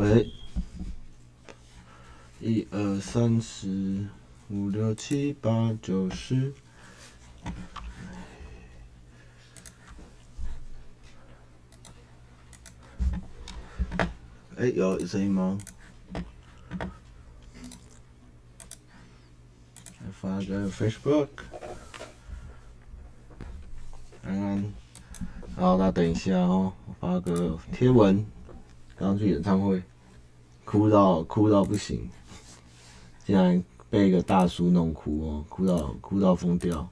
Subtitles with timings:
[0.00, 0.32] 喂，
[2.40, 4.06] 一二三四
[4.48, 6.54] 五六七八九十。
[14.56, 15.58] 哎，有声音吗？
[20.12, 21.28] 发个 Facebook，
[24.24, 24.72] 安安，
[25.56, 28.24] 好，那等一下哦，我发个贴文。
[29.00, 29.82] 刚去演唱会，
[30.66, 32.06] 哭到哭到不行，
[33.24, 36.86] 竟然被一个大叔弄哭哦，哭到哭到疯掉。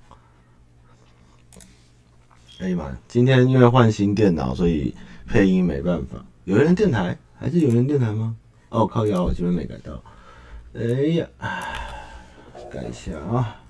[2.61, 4.95] 哎呀妈，今天因为换新电脑，所以
[5.27, 6.25] 配音没办法。
[6.45, 7.19] 有人电台。
[7.41, 8.35] 还是有人电台吗？
[8.71, 10.03] 哦，靠腰，我这边没改到。
[10.75, 10.83] 哎
[11.15, 11.29] 呀，
[12.69, 13.63] 改一下啊！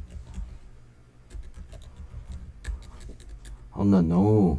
[3.68, 4.56] 好冷哦。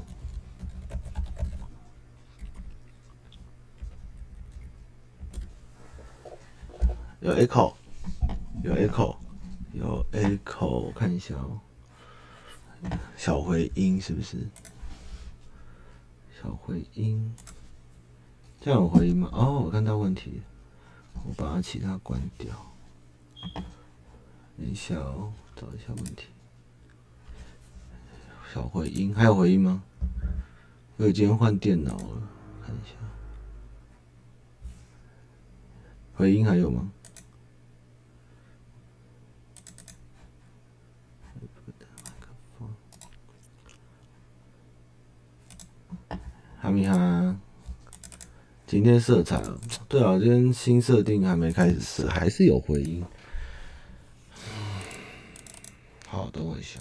[7.30, 7.74] 有 echo，
[8.64, 9.16] 有 echo，
[9.74, 11.60] 有 echo，我看一下哦。
[13.16, 14.48] 小回音是不是？
[16.42, 17.32] 小回音。
[18.60, 19.30] 这样有回音吗？
[19.32, 20.42] 哦，我看到问题，
[21.24, 22.52] 我把其他关掉。
[24.58, 26.26] 等一下哦，找一下问题。
[28.52, 29.84] 小回音还有回音吗？
[30.98, 32.28] 我已经换电脑了，
[32.66, 32.96] 看一下。
[36.16, 36.92] 回音还有吗？
[46.70, 47.36] 哈密哈。
[48.68, 49.42] 今天色彩，
[49.88, 53.04] 对啊，今天新设定还没开始设，还是有回音。
[56.08, 56.80] 好，等我一下。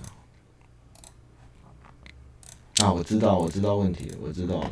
[2.84, 4.70] 啊，我知道，我知道问题，我知道了，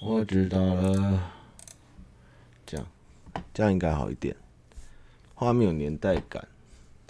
[0.00, 1.30] 我知道了。
[2.64, 2.86] 这样，
[3.52, 4.34] 这样应该好一点，
[5.34, 6.48] 画面有年代感。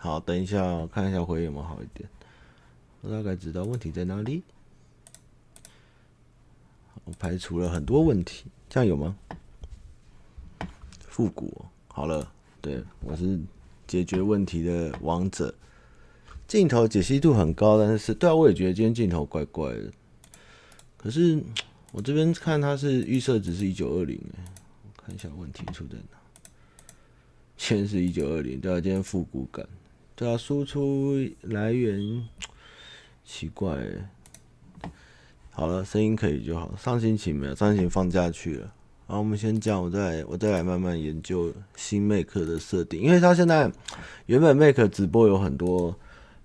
[0.01, 2.09] 好，等一下，我看一下回音有没有好一点。
[3.03, 4.43] 我大概知道问题在哪里。
[7.09, 8.45] 我排除了很多问题。
[8.69, 9.17] 这样有吗？
[11.01, 12.31] 复古好了，
[12.61, 13.41] 对，我是
[13.87, 15.55] 解决问题的王者。
[16.47, 19.91] 镜头解析度很高，但是对啊，我也觉得今天镜头怪怪的。
[20.99, 21.43] 可是
[21.93, 24.21] 我这边看它是预设值是一九二零，
[24.85, 26.19] 我看一下问题出在哪。
[27.57, 29.67] 先是一九二零，对啊，今天复古感，
[30.15, 32.29] 对啊，输出来源
[33.25, 33.79] 奇怪。
[35.59, 36.73] 好了，声音可以就好。
[36.77, 38.73] 上星期没有，上星期放假去了。
[39.09, 43.69] 好，我们先讲，我再我再来慢慢研究新 Mac 的设定，因为它现在
[44.27, 45.93] 原本 Mac 直播有很多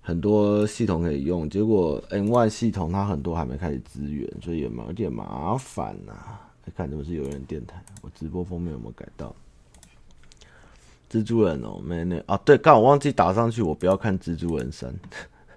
[0.02, 6.40] 很多系统可以用，结果 N Y 系统它很多还没开始支援，所以有没有点麻烦呐、啊？
[6.76, 9.32] 看是不是有人电台，我直播封面有没有改到？
[11.08, 14.92] 蜘蛛人哦，没那啊，对，刚好忘记打上去，我不要看蜘蛛人三。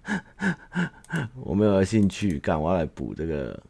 [1.36, 3.62] 我没有兴趣干，我要来补这个。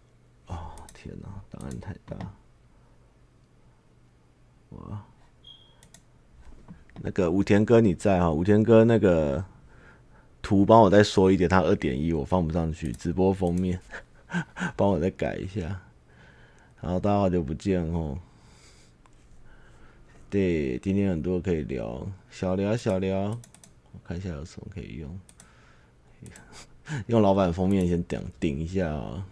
[0.48, 2.18] 哦，天哪，档案太大。
[4.70, 5.06] 哇，
[7.02, 8.32] 那个武田哥你在哈？
[8.32, 9.44] 武田哥那个
[10.42, 13.80] 图帮我再说一点，他二点一我放不上去，直播封面
[14.76, 15.82] 帮我再改一下。
[16.82, 18.18] 然后大家好久不见哦。
[20.30, 23.40] 对，今天很多可以聊，小聊小聊，
[23.94, 25.20] 我看一下有什么可以用。
[27.08, 29.26] 用老板封面先顶顶一下啊！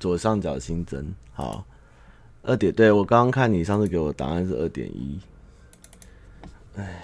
[0.00, 1.64] 左上角新增，好，
[2.42, 5.18] 二点，对，我刚刚看你上次给我答案是二点一，
[6.76, 7.02] 哎，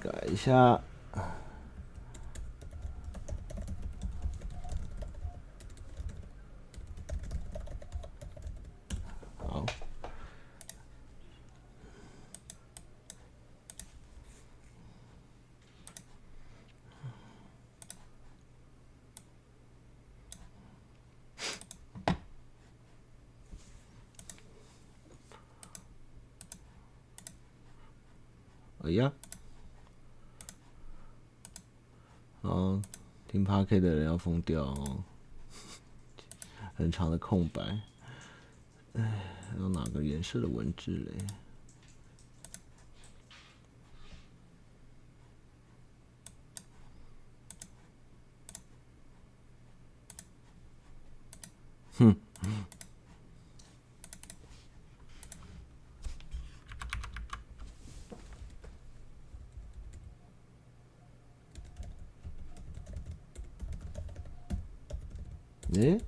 [0.00, 0.80] 改一下。
[28.84, 29.12] 哎呀，
[32.42, 32.80] 哦，
[33.26, 35.04] 听 Park 的人要疯掉哦，
[36.74, 37.80] 很长的空白，
[38.94, 39.24] 哎，
[39.58, 41.26] 有哪个颜色的文字嘞？
[51.98, 52.16] 哼。
[65.74, 66.00] 诶，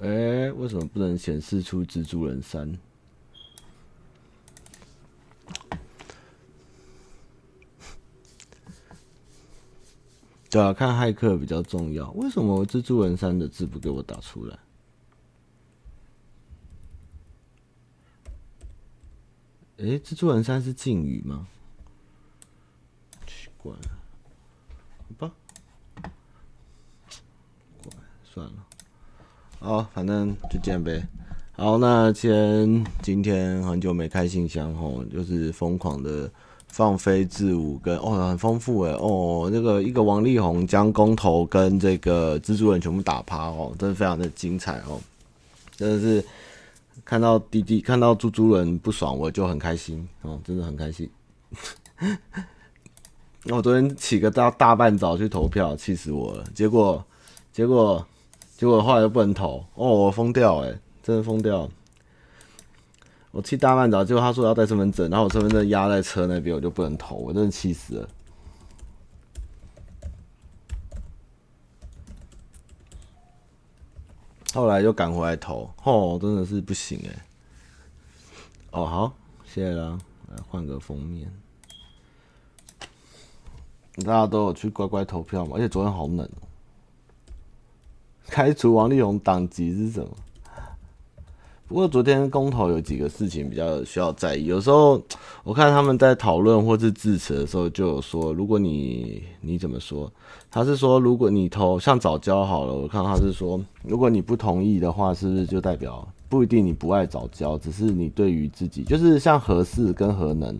[0.00, 2.78] 诶，为什么不显示出蜘蛛人三？
[10.48, 12.10] 对啊，看骇客比较重要。
[12.12, 14.58] 为什么蜘蛛人三的字不给我打出来？
[19.78, 21.46] 诶，蜘蛛人三是敬语吗？
[23.26, 23.74] 奇怪，
[25.18, 25.34] 吧，
[27.82, 27.92] 怪，
[28.24, 28.66] 算了。
[29.66, 31.04] 好，反正就这样呗。
[31.56, 36.30] 好，那既然今天很久没开信箱吼，就是疯狂的。
[36.68, 45.00] 放飞自我跟哦很丰富诶哦，那个一个王力宏将公投跟这个蜘蛛人全部打趴哦，真的非常的精彩哦，
[45.74, 46.22] 真的是
[47.02, 51.08] 看到弟弟看到猪猪人不爽我就很开心哦，真的很开心。
[53.44, 57.02] 那 我昨天起个大大半早去投票，气死我了，结果
[57.54, 58.06] 结果
[58.56, 61.68] 结果后来又不能投哦，我疯掉哎，真的疯掉。
[63.30, 68.08] 我去大半早，结果他说要带身份证，然后我身份证压在车那边，我就不能投，我真的气死了。
[74.54, 77.26] 后来又赶回来投，哦，真的是不行哎。
[78.70, 79.12] 哦，好，
[79.44, 79.98] 谢谢啦，
[80.28, 81.30] 来换个封面。
[83.98, 85.52] 大家都有去乖乖投票吗？
[85.56, 86.55] 而且昨天好冷哦。
[88.30, 90.08] 开除王力宏党籍是什么？
[91.68, 94.44] 不过昨天公投有几个事情比较需要在意。
[94.44, 95.02] 有时候
[95.42, 100.10] 我看他们在讨论或是致辞的时候，就有说，如果你你怎么说？
[100.50, 110.56] 他是说，如果你投像早教好了，我看他是说，如果你不同意的话，是不是就代表不一定你不爱早教，只是你对于自己就是像核四跟核能，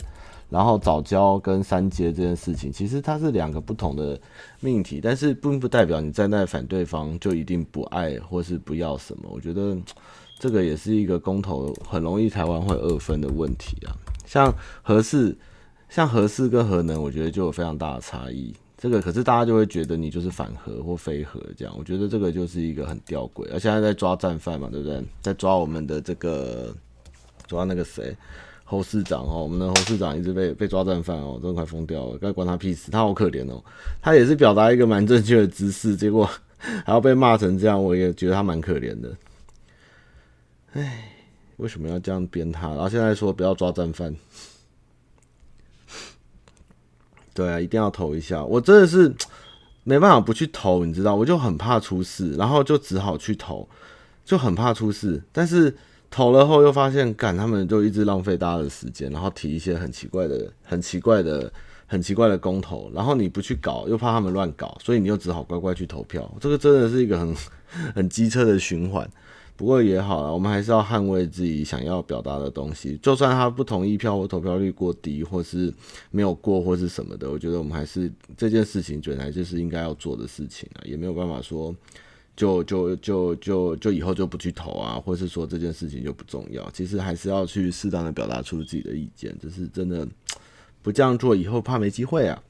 [0.56, 4.18] 然后早教跟三阶这件事情，其实它是两个不同的
[4.60, 9.28] 命题，但是并不代表你站在反对方就一定不爱或是不要什么。
[9.30, 9.76] 我觉得。
[10.38, 15.34] 这个也是一个公投很容易台湾会二分的问题啊，像核四，
[15.88, 18.54] 像核四跟核能，我觉得就有非常大的差异。
[18.76, 23.50] 这个可是大家就会觉得你就是反核或非核这样，我觉得这个就是一个很吊诡。
[23.50, 25.02] 而现在在抓战犯嘛，对不对？
[25.22, 26.70] 在抓我们的这个
[27.46, 28.14] 抓那个谁
[28.68, 33.62] 侯市长哦，我们的侯市长一直被被抓战犯哦，真的快疯掉了，该关他屁事，他好可怜哦。
[34.02, 36.28] 他也是表达一个蛮正确的姿势，结果
[36.58, 39.16] 还要被骂成这样，我也觉得他蛮可怜的。
[40.72, 41.12] 哎，
[41.58, 42.70] 为什么要这样编他？
[42.70, 44.12] 然后现在说不要抓战犯，
[47.32, 48.44] 对啊，一定要投一下。
[48.44, 49.14] 我真的是
[49.84, 53.68] 没办法不去投，你知道，我就很怕出事，然后就只好去投，
[54.24, 55.22] 就很怕出事。
[55.30, 55.72] 但是
[56.10, 61.52] 投了后又发现，干他们就一直浪费大家的时间，然后提一些很奇怪的、很奇怪的、
[61.86, 66.30] 很奇怪的公投，然后你不去搞，又怕他们乱搞，所以你又只好乖乖去投票。
[66.40, 67.34] 这个真的是一个很
[67.94, 69.08] 很机车的循环。
[69.58, 72.98] 不过也好了，我们还是要捍卫自己想要表达的东西。
[73.02, 75.72] 就算他不同意票或投票率过低，或是
[76.10, 81.74] 没有过，或是什么的，我觉得我们还是这件事情本来就是应该要做的事情啊，也没有办法说
[82.36, 86.70] 就就就就就以后就不去投啊，或是说这件事情就不重要。
[86.70, 90.06] 其实还是要去适当的表达出自己的意见，只是真的
[90.82, 92.42] 不这样做，以后怕没机会啊。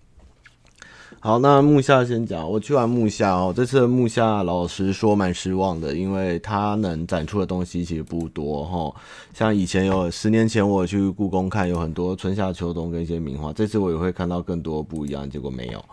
[1.21, 2.49] 好，那木下先讲。
[2.49, 8.95] 我去完木下哦，这次木下老实说蛮失望的，因为他能展出的东西其实不多哈。
[9.33, 15.85] 像以前有十年前我去故宫看，有很多春夏秋冬跟一些名画，这次我也会看到更多不一样，结果没有，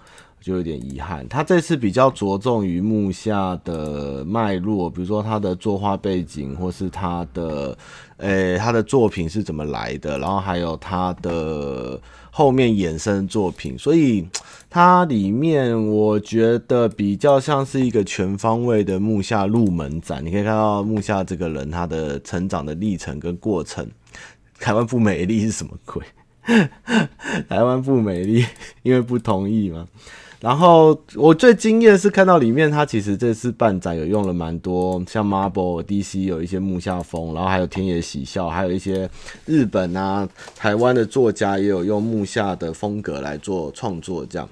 [0.43, 1.27] 就有点遗憾。
[1.27, 7.75] 他这次比较着重于木下的脉络，比如说他的作画背景，或是他的，
[8.17, 11.99] 诶、他的作品是怎么来的，然后还有他的。
[12.35, 14.27] 后面衍生作品，所以
[14.67, 20.25] 它里面我觉得比较像是一个全方位的木下入门展。
[20.25, 23.87] 你可以看到木下这个人他的成长的历程跟过程。
[24.59, 26.03] 台湾不美丽是什么鬼？
[27.47, 28.43] 台湾不美丽，
[28.81, 29.87] 因为不同意嘛。
[30.43, 39.09] 然后我最惊艳是看到里面，它其实这次办展有用了蛮多，像 Marvel、DC 有一些木下风，然后还有天野喜孝，还有一些
[39.45, 44.45] 日本啊、台湾的作家也有用木下的风格来做创作，这样。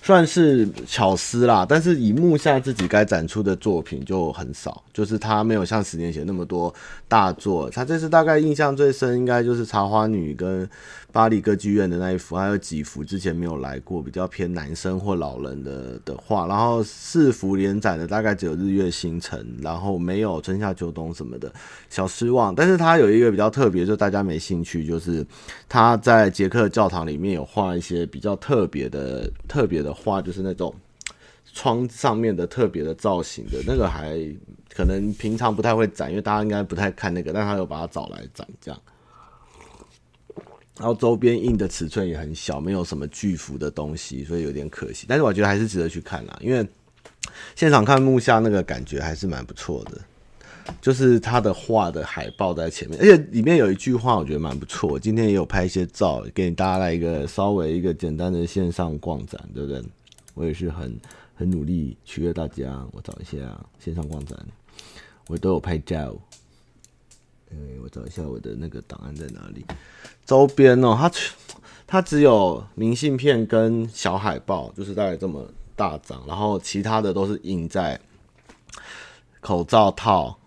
[0.00, 6.72] 算是巧思啦，但是以木下自己该展出的作品就很少，就是他没有像十年前那么多
[7.06, 7.68] 大作。
[7.68, 10.68] 他这次大概印象最深，应该就是《茶花女》跟
[11.10, 16.46] 巴黎歌剧院的那一幅，还有几幅之前没有来过，比较偏男生或老人的的画。
[16.46, 21.50] 然后四幅连载的大概只有《日月星辰》，然后没有《春夏秋冬》什么的，
[21.88, 22.54] 小失望。
[22.54, 25.26] 但是他有一个比较特别，就大家没兴趣，就是
[25.66, 29.94] 他在捷克教堂里面有画一些比较特别的、特别的。
[29.94, 30.72] 画就是那种
[31.54, 34.20] 窗上面的特别的造型的那个，还
[34.72, 38.78] 可能平常不太会展，因为大家应该不太看那个，但他又把它找来展这样。
[40.78, 45.06] 然后周边印的尺寸也很小，没有什么巨幅的东西，所以有点可惜。
[45.08, 46.66] 但是我觉得还是值得去看啦，因为
[47.54, 50.00] 现场看木下那个感觉还是蛮不错的。
[50.82, 54.98] 就是他的画的海报在前面，而且里面有一句话，我觉得蛮不错。
[54.98, 59.82] 今天也有拍一些照，给大家来一个稍微一个简单的线上逛展，对不对？
[60.34, 60.94] 我也是很
[61.34, 62.86] 很努力取悦大家。
[62.92, 63.38] 我找一下
[63.82, 64.38] 线上逛展，
[65.26, 66.14] 我都有拍照。
[67.50, 69.64] 哎，我找一下我的那个档案在哪里？
[70.24, 71.10] 周边哦，它
[71.86, 78.00] 它只有明信片跟小海报，就是大概这么大张，然后其他的都是印在
[79.40, 80.38] 口罩套。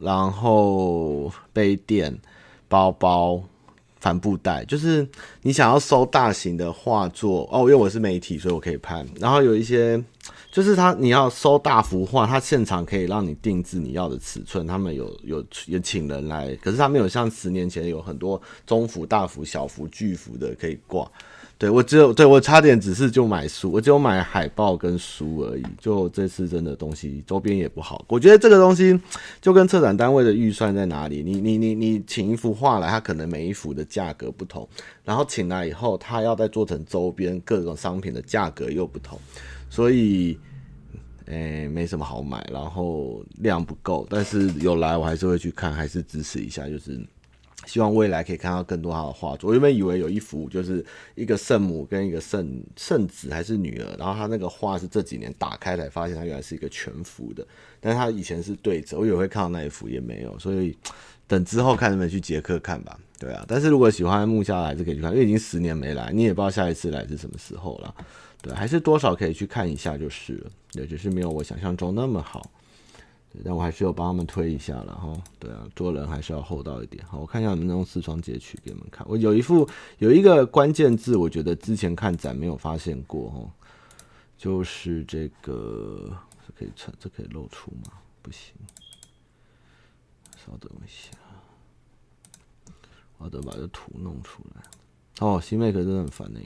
[0.00, 2.18] 然后杯垫、
[2.68, 3.40] 包包、
[4.00, 5.08] 帆布袋，就是
[5.42, 7.60] 你想要收大型的画作哦。
[7.60, 9.06] 因为我是媒体，所以我可以拍。
[9.20, 10.02] 然后有一些，
[10.54, 14.64] 就是他你要收大幅画，他现场可以让你定制你要的尺寸。
[14.64, 21.10] 他们有有有请人来，可是他没有像十年前有很多中幅、大幅、小幅、巨幅的可以挂。
[21.58, 25.64] 对，我只有对我差点只是就买书，我只有买海报跟书而已。
[25.80, 28.96] 就这次真的东西周边也不好，我觉得这个东西
[29.40, 31.20] 就跟策展单位的预算在哪里？
[31.24, 34.68] 你你你你请一幅画来，它可能每一幅的价格不同，
[35.04, 39.18] 然后请来以后，它要再做成周边各种商品的价格又不同，
[39.74, 40.38] 所以
[41.26, 47.04] 诶没什么好买，然后量不够，但是有来我还是会去看，还是支持一下，就是。
[47.66, 49.48] 希望未来可以看到更多他的画作。
[49.48, 57.46] 我原本以为有一幅就是一个圣母跟一个圣圣子还是女儿，然后他那个画是这几年打开才发现，他原来是一个全幅的。
[57.80, 60.76] 但是他以前是对着，我以为会看到那一幅也没有，所以
[61.26, 63.00] 等之后看能不能去捷克看吧。
[63.18, 67.94] 对啊，但是如果喜欢木下还是可以去看，因为已经十年没来，你也不知道下一次来是什么时候了。
[68.44, 70.50] 对，还是多少可以去看一下就是了。
[70.70, 72.48] 对，只是没有我想象中那么好。
[73.44, 77.04] 但我还是有帮他们推一下了哈，对啊，做人还是要厚道一点。
[77.04, 79.04] 好，我看一下能不能用四窗截取给你们看。
[79.08, 83.50] 我有一副有一个关键字，我觉得之前看展没有发现过哈，
[84.38, 87.94] 就是这个，这可以穿，这可以露出吗？
[88.22, 88.54] 不行，
[90.36, 91.10] 稍等一下，
[93.18, 94.62] 我得把这图弄出来。
[95.18, 96.38] 哦，新 Mac 真的很烦呢。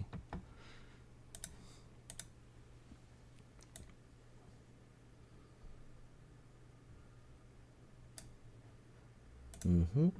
[9.64, 10.12] 嗯哼，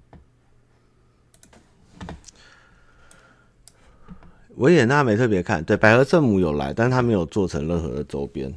[4.56, 8.52] 维也纳没特别看，对，百合圣母有来，但是他没有做成任何的周边，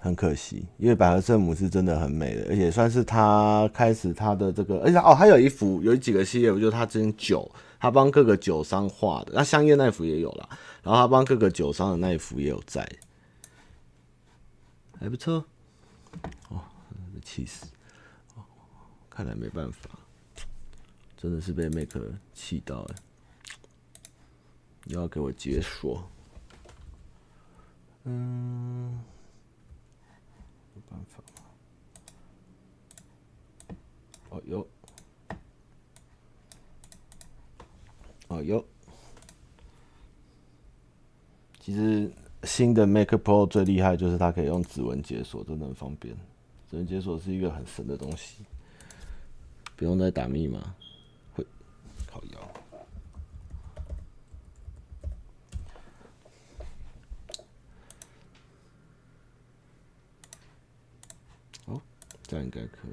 [0.00, 10.48] 很可惜，因为百合圣母是真的很美的，而且算是他开始他的这个，而且哦，还有一幅，有几个系列，我觉得他之前酒，他帮各个酒商画的，那香艳那幅也有了，
[10.82, 12.86] 然后他帮各个酒商的那一幅也有在，
[14.98, 15.44] 还不错，
[16.48, 16.60] 哦，
[17.24, 17.66] 气死。
[19.10, 19.90] 看来没办法，
[21.16, 21.94] 真的是被 Mac
[22.32, 22.94] 气到哎！
[24.86, 26.02] 又要给我解锁，
[28.04, 28.98] 嗯，
[30.74, 31.22] 没办法。
[34.30, 34.66] 哦哟，
[38.28, 38.64] 哦哟，
[41.58, 42.10] 其实
[42.44, 46.16] 新的 Mac Pro 最厉害就是它可以用指纹解锁，真的很方便。
[46.70, 48.44] 指纹解锁是一个很神的东西。
[49.80, 50.74] 不用再打密码，
[51.32, 51.42] 会
[52.06, 52.38] 靠腰。
[61.64, 61.80] 哦，
[62.26, 62.90] 这样应该可以。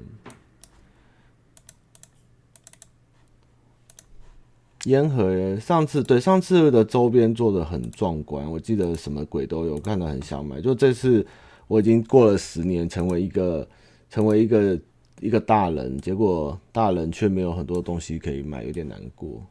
[4.90, 10.58] 烟盒，上次对上次的周边做的很壮观，我记得什么鬼都有，看得很想买。
[10.58, 11.26] 就这次，
[11.66, 13.68] 我已经过了十年，成为一个，
[14.08, 14.80] 成为一个。
[15.20, 19.42] 一个大人，结果大人却没有很多东西可以买，有点难过。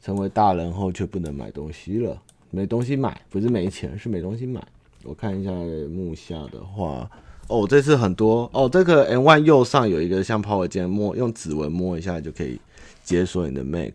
[0.00, 2.20] 成为大人后却不能买东西了，
[2.50, 4.60] 没东西买，不是没钱，是没东西买。
[5.04, 7.08] 我看一下木下的话，
[7.46, 12.60] 哦，这次很多哦，这个 M1 右上有一个像 Power 键，摸用指纹摸一下就可以
[13.04, 13.92] 解锁你的 Mac。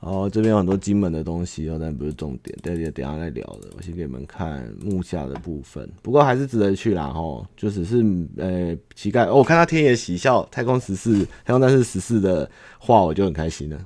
[0.00, 3.70] 哦，这边有很多金门的东西哦，但不是重点，等下等下再聊的。
[3.76, 8.04] 我先给你们看木下的部分，不过还是值得去啦吼，就只是
[8.36, 12.48] 呃乞丐哦，我看到天野喜孝太空十四太空战士十四的
[12.78, 13.84] 画，我就很开心了，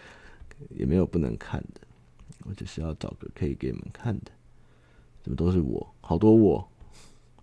[0.74, 1.80] 也没有不能看的，
[2.44, 4.32] 我只是要找个可以给你们看的，
[5.22, 6.66] 怎么都是我，好多我，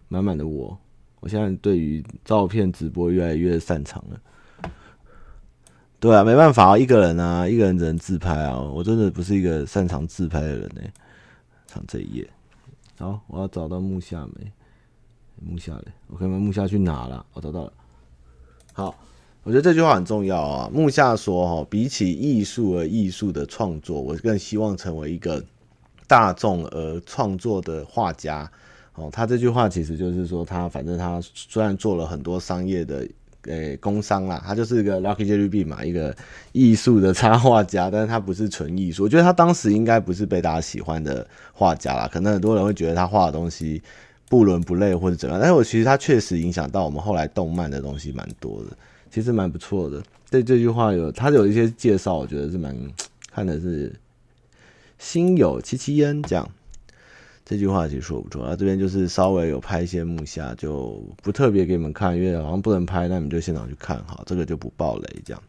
[0.09, 0.77] 满满的我，
[1.19, 4.19] 我现在对于照片直播越来越擅长了。
[6.01, 8.59] 对啊，没办法啊，一个人啊，一个人只能自拍啊。
[8.59, 10.81] 我真的不是一个擅长自拍的人呢。
[11.67, 12.27] 唱这一页，
[12.97, 14.51] 好，我要找到木下没？
[15.39, 17.23] 木下嘞，我看看木下去哪了？
[17.33, 17.73] 我找到了。
[18.73, 18.95] 好，
[19.43, 20.67] 我觉得这句话很重要啊。
[20.73, 25.43] 木下说：“哈，比起艺术而艺术的创作，我更希望成为一个
[26.07, 28.51] 大众而创作的画家。”
[28.95, 33.07] 哦，他这句话其实就是说，他反正他虽然做了很多商业的。
[33.43, 36.15] 诶，工商啦，他就是一个 Lucky jerry b 嘛，一个
[36.51, 39.03] 艺术的插画家，但是他不是纯艺术。
[39.03, 43.81] 我觉得他当时应该不是被大家喜欢的画家啦，可能很多人会觉得他画的东西
[44.29, 45.39] 不伦不类或者怎样。
[45.39, 48.77] 但是我其实他确实影响到我们后来动漫的东西蛮多的，
[49.09, 50.01] 其实蛮不错的。
[50.29, 52.75] 对这句话有他有一些介绍，我觉得是蛮
[53.33, 53.91] 看的是
[54.99, 56.47] 心有戚戚焉这样。
[57.51, 65.43] 这句话其实说不错，啊，这边就是稍微有拍一些木下，就不特别给你们看，因为好像不能拍，那你们就现场去看哈，这个就不爆雷这样。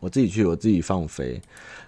[0.00, 1.40] 我自己去，我自己放飞。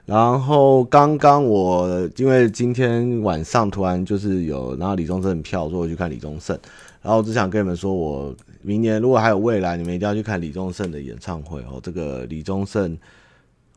[0.07, 6.57] 然后刚刚我因为今天晚上突然就是有拿李宗盛票，所以我去看李宗盛。
[7.03, 11.81] 然后我只想跟你们说，我明年如果还有未来，你们一定要去看李宗盛的演唱会哦。
[11.83, 12.97] 这个李宗盛。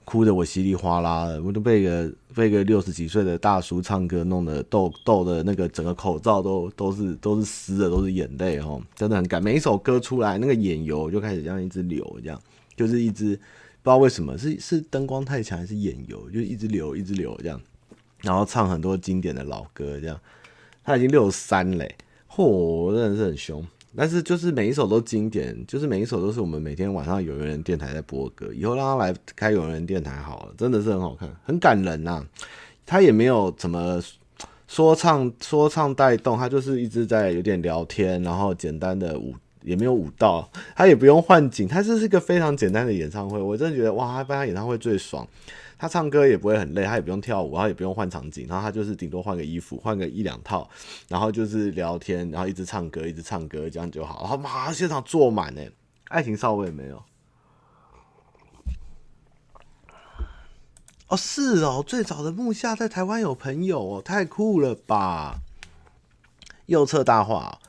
[0.06, 9.42] 哭得我稀里哗啦的，我都被个被个六十几岁的大叔唱歌弄得逗逗的，那个整个口罩都都是都是湿的，都是眼泪哦，真的很感。
[9.42, 12.40] 每一首歌出来，那个眼油就开始这样一直流，这样
[12.76, 13.36] 就是一直
[13.82, 17.60] 不知道为什么是是灯光太强还是眼油，就一直流一直流这样，
[18.22, 20.20] 然后唱很多经典的老歌这样。
[20.84, 21.96] 他已经六十三嘞，
[22.30, 23.66] 嚯，真的是很凶。
[23.96, 28.48] 但是就是每一首都经典，就是每一首都是我们每天晚上有缘人电台在播歌。
[28.54, 32.26] 以后让他来开有缘人电台好了，真的是很好看，很感人呐、啊。
[32.86, 34.02] 他也没有怎么
[34.68, 43.40] 说唱 说唱带动，他就是一直在有点聊天，然后简单的舞也没有舞蹈，他也不用换景，他就是一个非常简单的演唱会。
[43.40, 45.28] 我真的觉得哇，他办他演唱会最爽。
[45.84, 50.70] 他唱歌也不会很累，他也不用跳舞，他也不用换场景，然后他就是顶多换个衣服，换个一两套，
[51.10, 54.22] 然后就是聊天，然后一直唱歌，一直唱歌，这样就好。
[54.22, 55.70] 然后马上现场坐满哎，
[56.08, 57.04] 爱情少尉没有？
[61.10, 65.42] 哦，是哦，最早的木下在台湾有朋友哦，太酷了吧！
[66.68, 67.60] 右侧大画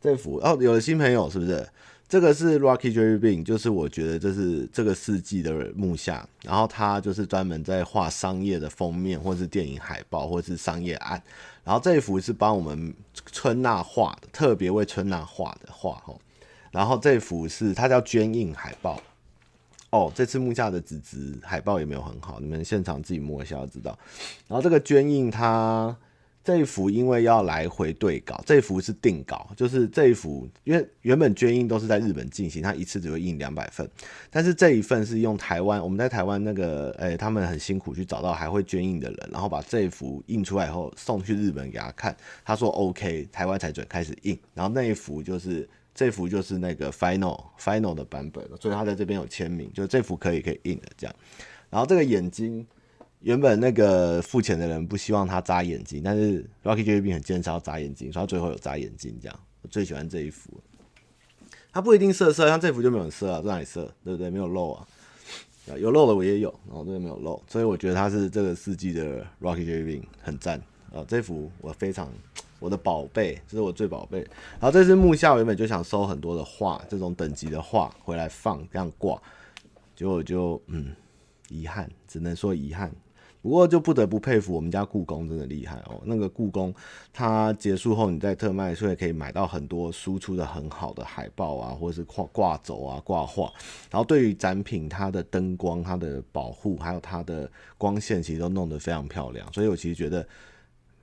[0.00, 1.68] 这幅哦，有了新朋友是不是？
[2.08, 11.20] 这个是 Rocky Jerry Bean，就是我觉得这是这个世纪的木下，然后他就是专门在画商业的封面，或是电影海报，或是商业案。
[11.64, 12.94] 然后这一幅是帮我们
[13.32, 16.00] 春娜画的，特别为春娜画的画。
[16.70, 19.02] 然后这幅是它叫绢印海报。
[19.90, 23.98] 哦，这次木下的纸质海报也没有很好，你们现场自己摸一下就知道。
[24.46, 25.96] 然后这个绢印它。
[26.46, 33.90] 这一幅因为要来回对稿，这一幅是定稿，就是这一幅，因为原本捐印都是在日本进行，它一次只会印两百份，
[34.30, 51.16] 但是这一份是用台湾，我们在台湾那个，诶、他们很辛苦去找到还会捐印的人，然后把这一幅印出来以后送去日本给他看，他说 OK，台湾才准开始印，然后那一幅就是这幅就是那个 final final 的版本，所以他在这边有签名，就这幅可以可以印的这样，
[51.70, 52.64] 然后这个眼睛。
[53.20, 59.18] 原本那个付钱的人不希望他眨眼睛，但是 Rocky Juby 很坚持要眨眼睛，所以他最后有眨眼睛。
[59.20, 60.50] 这样，我最喜欢这一幅。
[61.72, 63.92] 他不一定色色，像这幅就没有色啊，这哪里色？
[64.04, 64.30] 对不对？
[64.30, 64.86] 没有漏啊，
[65.78, 70.58] 有漏的我也有，然后这边没有漏，所以我觉得他是这个世纪的 Rocky Juby 很赞
[70.92, 71.04] 啊。
[71.08, 72.10] 这幅我非常
[72.60, 74.20] 我的宝贝，这是我最宝贝。
[74.52, 79.20] 然后这是木下，原本就想收很多的画，这种等级的画回来放这样挂，
[79.96, 80.94] 结果就嗯，
[81.48, 82.90] 遗憾，只能说遗憾。
[83.46, 86.02] 不过就不得不佩服我们家故宫真的厉害哦。
[86.04, 86.74] 那个故宫，
[87.12, 93.52] 它结束后你在特卖，所以可以买到很多输出的很好的海报啊，或者是挂挂轴啊、挂画。
[93.88, 99.46] 然后对于展品，它的灯光、它的保护，还有它的光线，其实都弄得非常漂亮。
[99.52, 100.26] 所以我其实觉得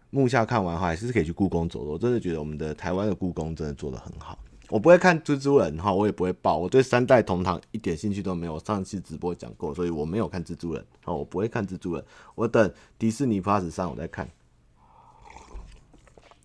[0.10, 1.92] 目下看完后，还是可以去故宫走走。
[1.94, 4.38] 我真的觉得我们的台湾的故宫真的做得很好。
[4.74, 6.58] 我不会看蜘蛛人哈，我也不会报。
[6.58, 8.58] 我对三代同堂一点兴趣都没有。
[8.66, 10.84] 上次直播讲过，所以我没有看蜘蛛人。
[11.04, 12.04] 好，我不会看蜘蛛人。
[12.34, 14.28] 我等迪士尼 Plus 上我再看。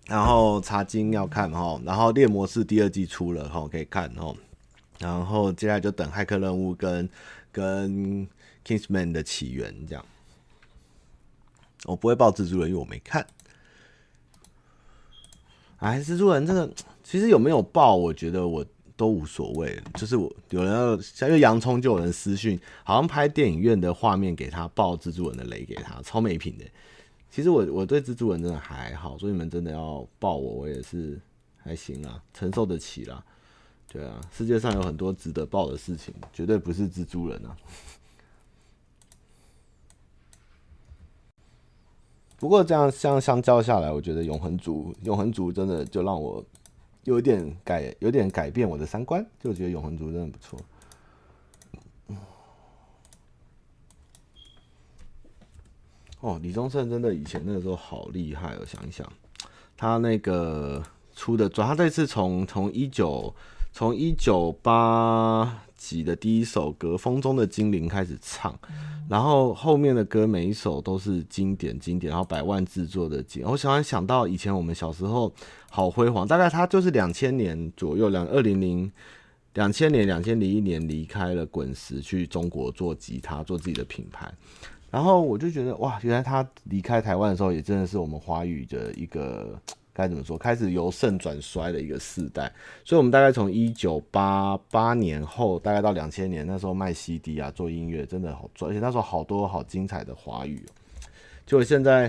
[0.04, 4.34] 然后茶金要看哈，然后猎魔士第二季出了哈，可以看哈。
[4.98, 7.08] 然后接下来就等骇客任务跟
[7.50, 8.28] 跟
[8.62, 10.04] Kingsman 的起源这样。
[11.86, 13.26] 我不会报蜘蛛人，因为我没看。
[15.78, 16.70] 哎，蜘蛛人这个
[17.08, 18.62] 其实有没有爆，我觉得我
[18.94, 19.82] 都无所谓。
[19.94, 26.66] 就是我有人要，像因为洋葱就有人私讯，好像拍电影院的画面给他爆蜘蛛人的雷给他，超没品的。
[27.30, 31.18] 其实我我对蜘蛛人真的还好，所以你们真的要爆我，我也是
[31.56, 33.24] 还行啦，承受得起啦。
[33.90, 37.56] 对啊，世界上有很多值得爆的事情，绝对不是蜘蛛人啊。
[42.36, 46.44] 不过这样相相较下来，我觉得永恒族永恒族真的就让我
[47.08, 50.60] 有点改有点改变我的三观，就觉得永恒族真的不错。
[56.20, 59.10] 哦，李宗盛真的以前那个时候好厉害，哦想一想，
[59.76, 60.82] 他那个
[61.14, 63.34] 出的主要，他这次从从一九
[63.72, 65.64] 从一九八。
[65.78, 68.54] 几的第一首歌《风中的精灵》开始唱，
[69.08, 73.42] 然后后面的歌每一首都是经典经典，然后百万制作的经。
[73.44, 75.32] 我想想想到以前我们小时候
[75.70, 78.92] 好辉煌，大概他就是两千年左右，两二零零
[79.54, 84.30] 两千年两千零一年离开了滚石，去中国做吉他，做自己的品牌。
[84.90, 89.58] 然后我就觉得哇，原来他离开台湾的时候，也真的是我们华语的一个。
[89.98, 90.38] 该怎么说？
[90.38, 92.52] 开始由盛转衰的一个世代，
[92.84, 100.64] 所以我们大概从一九八八年后，大概到两千年，那时候卖 CD 啊，做音乐真的好赚，而且那时候好多好精彩的华语。
[101.44, 102.08] 就现在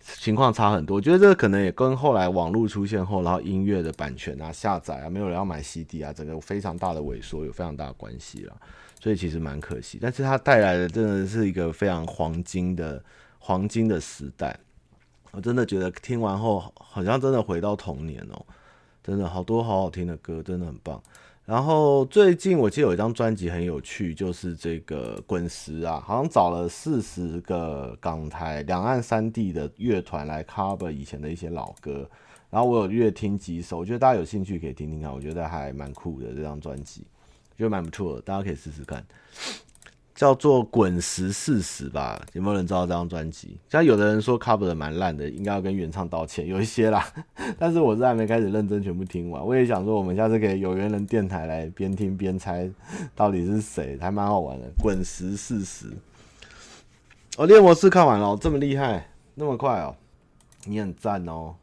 [0.00, 8.54] 情况差很多，我觉得这可能也跟后来网络出现后，然后音乐的版权啊、下载啊，没有人要买 CD 啊，整个非常大的萎缩有非常大的关系了。
[9.00, 13.02] 所以其实蛮可惜，但是它带来的真的是一个非常黄金的
[13.38, 14.54] 黄金的时代。
[15.30, 18.44] 我真的觉得听完后，好像真的回到童年哦，
[19.02, 21.02] 真的好多好好听的歌，真的很棒。
[21.44, 32.06] 然后最近我记得有一张专辑很有趣，就是这个滚石啊，好像找了四十个港台两岸三地的乐团来 cover 以前的一些老歌。
[32.50, 37.06] 然后我有乐听几首，我觉得大家有兴趣可以听听看，我觉得还蛮酷的这张专辑，
[37.56, 39.02] 觉得蛮不错的，大家可以试试看。
[40.18, 43.56] 叫做滚石四十吧，有没有人知道这张专辑？
[43.68, 46.44] 像有的人说 cover 的蛮烂的，应该要跟原唱道歉。
[46.44, 47.06] 有一些啦，
[47.56, 49.46] 但是我是还没开始认真全部听完。
[49.46, 52.68] 我也想说，我们下次可以有缘人电台来边听边猜
[53.14, 54.68] 到底是谁，还蛮好玩的。
[54.82, 55.86] 滚石四十，
[57.36, 59.94] 哦，猎魔士看完了，这么厉害，那么快哦，
[60.64, 61.54] 你很赞哦。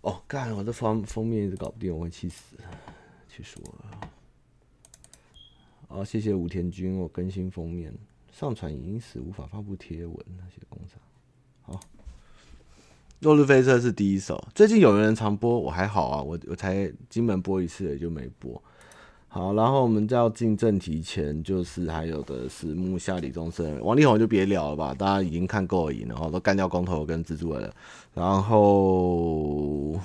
[0.00, 2.56] 哦，干，我这封封面一直搞不定，我会气死，
[3.28, 4.05] 气死我了。
[5.88, 6.98] 好，谢谢武田君。
[6.98, 7.92] 我更新封面，
[8.32, 10.16] 上传影音时无法发布贴文。
[10.36, 11.00] 那些工厂，
[11.62, 11.80] 好。
[13.20, 18.62] 落日飞车是第一首，最近有人常播，我还好啊，我我才金门播一次也就没播。
[19.28, 27.74] 好，然后我们在要进正题前，就是还有的是木下李宗盛、王力宏就别聊了吧，大家已经看够瘾了，然后都干掉光头跟蜘蛛人了。
[28.12, 29.98] 然后，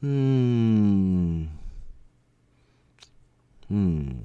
[0.00, 1.48] 嗯。
[3.68, 4.16] 嗯，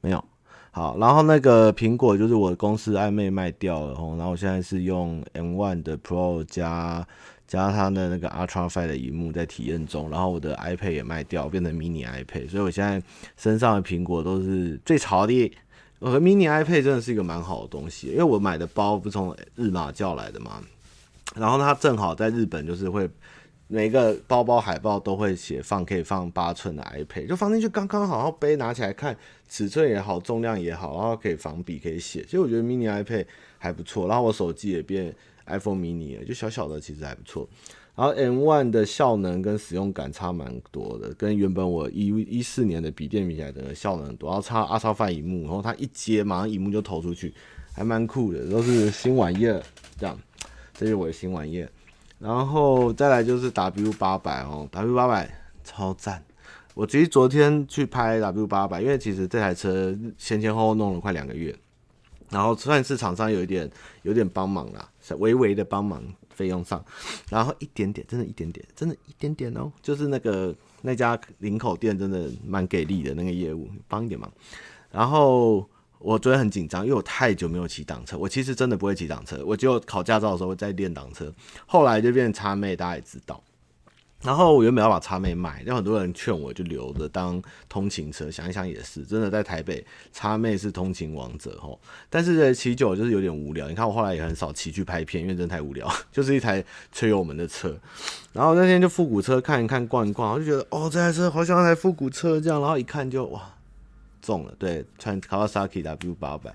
[0.00, 0.24] 没有
[0.70, 7.06] 好，然后那个苹果就是我公司暧昧卖掉了，然后我现在是用 M1 的 Pro 加
[7.46, 13.02] 加它的那个 Ultra Fine 的荧幕在体验中，然后我的 iPad 也卖掉，变成 Mini iPad，所以我现在
[13.36, 15.52] 身上的苹果都是最潮的。
[16.00, 20.62] 我和 Mini iPad 真的是一个蛮好的东西，因为我买的包不是从日马叫来的嘛，
[21.34, 23.08] 然后它正好在日本就是会。
[23.68, 32.22] 每个包包海报都会写放可以放八寸的 iPad，就放进去刚刚好，然后背拿起来看，尺寸也好，重量也好，然后可以仿笔可以写。
[32.24, 33.26] 其实我觉得 mini iPad
[33.58, 35.14] 还不错，然后我手机也变
[35.46, 37.46] iPhone mini 了，就小小的其实还不错。
[37.94, 44.30] 然后 M One 的效能跟使用感差蛮多的，跟原本我一一四年的笔电比起来，整个效能很多。
[44.30, 47.34] 然后插阿超范荧幕，然后它一接马上荧幕就投出去，
[47.74, 49.60] 还蛮酷的，都是新玩意儿。
[49.98, 50.16] 这样，
[50.72, 51.68] 这是我的新玩意儿。
[52.18, 56.24] 然后再来就是 W 八百哦，W 八百超赞！
[56.74, 61.56] 我其实昨天去拍 W 八百，因为其实这台车前前后后弄了快两个月，
[62.30, 63.70] 然后算是厂商有一点
[64.02, 66.84] 有点帮忙啦，微微的帮忙费用上，
[67.30, 74.28] 然后一点点，真的一点点，真的一点点哦，就是那个那家林口店真的蛮给力的那个业务，帮一点忙，
[74.90, 75.68] 然后。
[75.98, 78.16] 我昨天很紧张，因为我太久没有骑挡车。
[78.16, 81.32] 我其实真的不会骑挡车，我就考驾照的时候在练挡车。
[81.66, 83.42] 后来就变成叉妹，大家也知道。
[84.22, 88.28] 然后我原本要把叉妹卖，但很多人劝我就留着当通勤车。
[88.28, 91.78] 想一想也是，真的在台北叉妹是通勤王者吼。
[92.10, 93.68] 但是骑久就是有点无聊。
[93.68, 97.76] 你看我后来也很少骑去拍片，因为真的太无聊， 就是一台催油门的车。
[98.32, 102.60] 然后那天就复古车看一看逛一逛，我就觉得哦，这台车好像一台复古车这样。
[102.60, 103.54] 然后一看就哇。
[104.28, 106.54] 中了，对，穿 Kawasaki W 八百，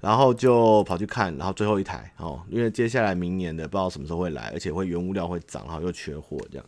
[0.00, 6.66] 然后就跑去看，然后最后一台哦，因为接下来明年的不知道什么时候会来，而且会原物料会涨，然后又缺货这样，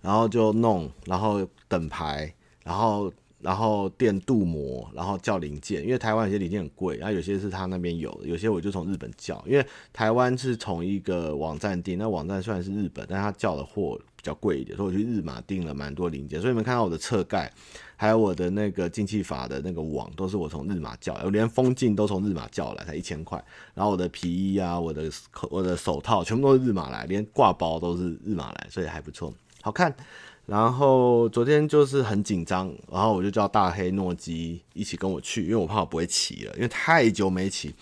[0.00, 3.12] 然后就弄，然后等牌，然后。
[3.42, 17.52] 然后电镀膜，然后叫零件，因为台湾有些零件很贵，然后有些是他那边有的，有些我就从日本叫，因为台湾是从一个网站订，那网站虽然是日本，但他叫的货比较贵一点，所以我去日马订了蛮多零件，所以你们看到我的侧盖，
[18.02, 23.40] 还有我的那个进气阀的那个网，都是我从日马叫，我连风镜都从日马叫来，才一千块，
[23.74, 25.08] 然后我的皮衣啊，我的
[25.50, 29.94] 我的手套全部都是日马来，连挂包都是日马来，所以还不错，好看。
[30.46, 37.72] 然后昨天就是很紧张，然后我就叫大黑诺基一起跟我去，因为我怕我不会骑了，因为太久没骑。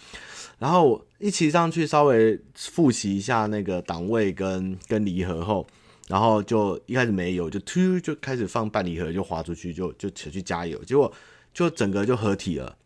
[0.58, 5.66] 然后一骑上去，稍微复习一下那个档位跟跟离合后，
[6.10, 11.10] 然后就一开始没油，就突就开始放半离合就滑出去，就就去加油，结果
[11.54, 12.76] 就整个就合体了，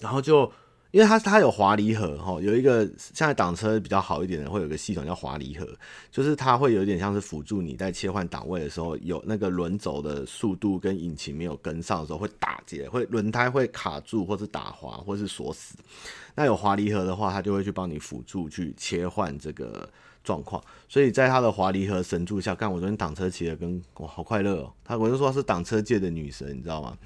[0.00, 0.50] 然后就。
[0.90, 5.68] 因为它它有滑离合哈，有一个现在挡车比较好一点的，会有个系统叫滑离合，
[6.10, 15.76] 就是它会有点像是辅助你在切换档位的时候，有那个轮轴的速度跟引擎没有跟上的时候会打结，会轮胎会卡住或是打滑或是锁死。
[16.34, 19.86] 那有滑离合的话，它就会去帮你辅助去切换这个
[20.28, 20.62] 状况。
[20.88, 26.96] 所以在它的滑离合神助下，看我昨天挡车骑的跟哇好快乐哦，他我就说他是挡车界的女神，你知道吗？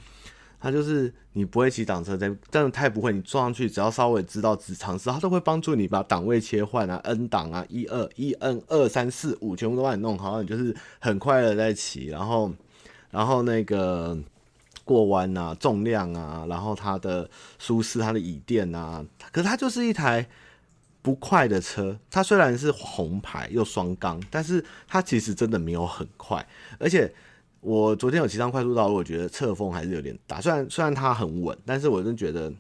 [0.61, 12.53] 他就是你不会骑挡车，在真的他也不会，你坐上去只要稍微知道只尝试，他都会帮助你把档位切换啊，N 档啊，一二一 N 二三四五全部都帮你弄好，你就是很快的在骑，然后
[13.11, 14.17] 然后那个
[14.85, 20.25] 过弯啊，重量啊，然后它的舒适，它的椅垫啊，可是它就是一台
[21.03, 26.47] 不快的车，它虽然是红牌又双缸，但是它其实真的没有很快，
[26.79, 27.13] 而且。
[27.65, 30.41] 我昨天有骑上快速道路，我觉得侧风还是有点大。
[30.41, 32.53] 虽然虽然它很稳，但是我真觉得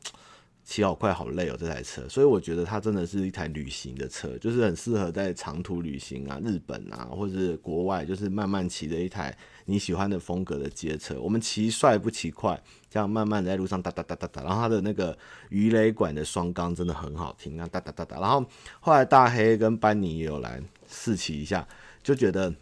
[0.62, 2.08] 骑好快好累哦，这台车。
[2.08, 11.18] 所以我觉得它真的是一台旅行的车，就是很适合在长途旅行啊、日本啊，或者是国外，就是慢慢骑的一台你喜欢的风格的街车。
[11.20, 14.42] 我们骑帅不骑快，这样慢慢在路上哒哒哒哒哒。
[14.42, 15.16] 然后它的那个
[15.50, 18.20] 鱼雷管的双缸真的很好听啊，哒哒哒哒。
[18.20, 18.44] 然后
[18.80, 21.66] 后来大黑跟班尼也有来试骑一下，
[22.02, 22.54] 就觉得。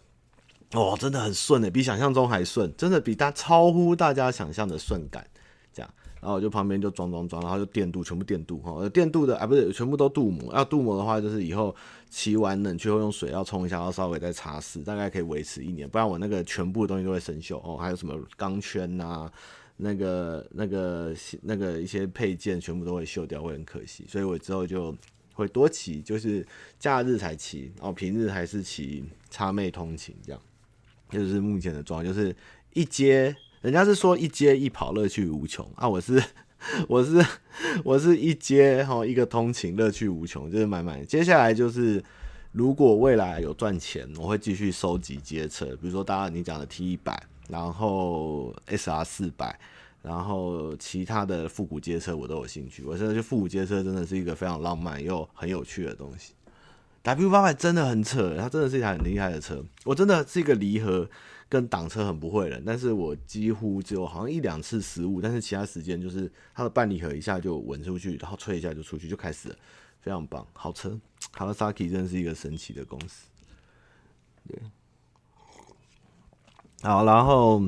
[0.73, 5.27] 哦，真的很顺诶，比想象中还顺，真的比大超乎大家想象的顺感，
[5.73, 11.75] 这样，然后我就旁边就装装装，然后就电镀，全部电镀哈，电镀的啊不是全部都镀膜，要镀膜的话就是以后
[12.11, 19.31] 骑完冷却后用水要冲一下，要稍微再擦拭，大概可以维持一年，不然我那个全部东西都会生锈哦，还有什么钢圈呐、
[19.77, 24.93] 那个那个那个一些配件全部都会锈掉，会很可惜，所以我之后就
[25.33, 26.45] 会多骑，就是
[26.77, 30.41] 假日才骑，然后平日还是骑叉妹通勤这样。
[31.09, 32.35] 就是目前的状况，就是
[32.73, 35.87] 一接，人家是说一接一跑，乐趣无穷啊！
[35.87, 36.23] 我是
[36.87, 37.25] 我是
[37.83, 41.03] 我是一接哈，一个通勤，乐趣无穷，就是买买。
[41.05, 42.03] 接下来就是，
[42.51, 49.59] 如果未来有赚钱，我会继续收集街车，比如说大家你讲的 T 一百，然后 SR 四百，
[50.01, 52.83] 然后其他的复古街车我都有兴趣。
[52.83, 56.33] 我现在就复古街车真的是一个非常浪漫又很有趣的东西。
[57.03, 59.63] W 八百真的很扯，它真的是一台很厉害的车。
[59.85, 61.09] 我真的是一个离合
[61.51, 69.55] 跟挡车很不会了，但是我几乎只有好像一两次失误，但是其他时间就是它的半离合一下就稳出去，然后吹一下就出去就开始了，
[69.99, 70.97] 非常棒，好车。
[71.35, 73.27] Kawasaki 真是一个神奇的公司。
[74.47, 74.57] 对，
[76.83, 77.61] 好，然后。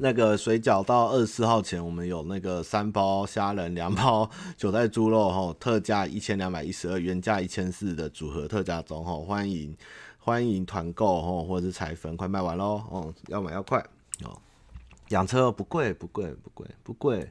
[0.00, 9.76] 那个水饺到二十四号前，我们有那个三包虾仁、两包 九带猪肉，吼，特价一千两百一十二，原价一千四的组合特价中，吼，欢迎
[10.24, 13.78] 欢迎团购，哦，或者是彩粉，快卖完喽，哦，要买要快
[14.22, 14.40] 哦。
[15.10, 17.30] 养车不贵不贵不贵不贵，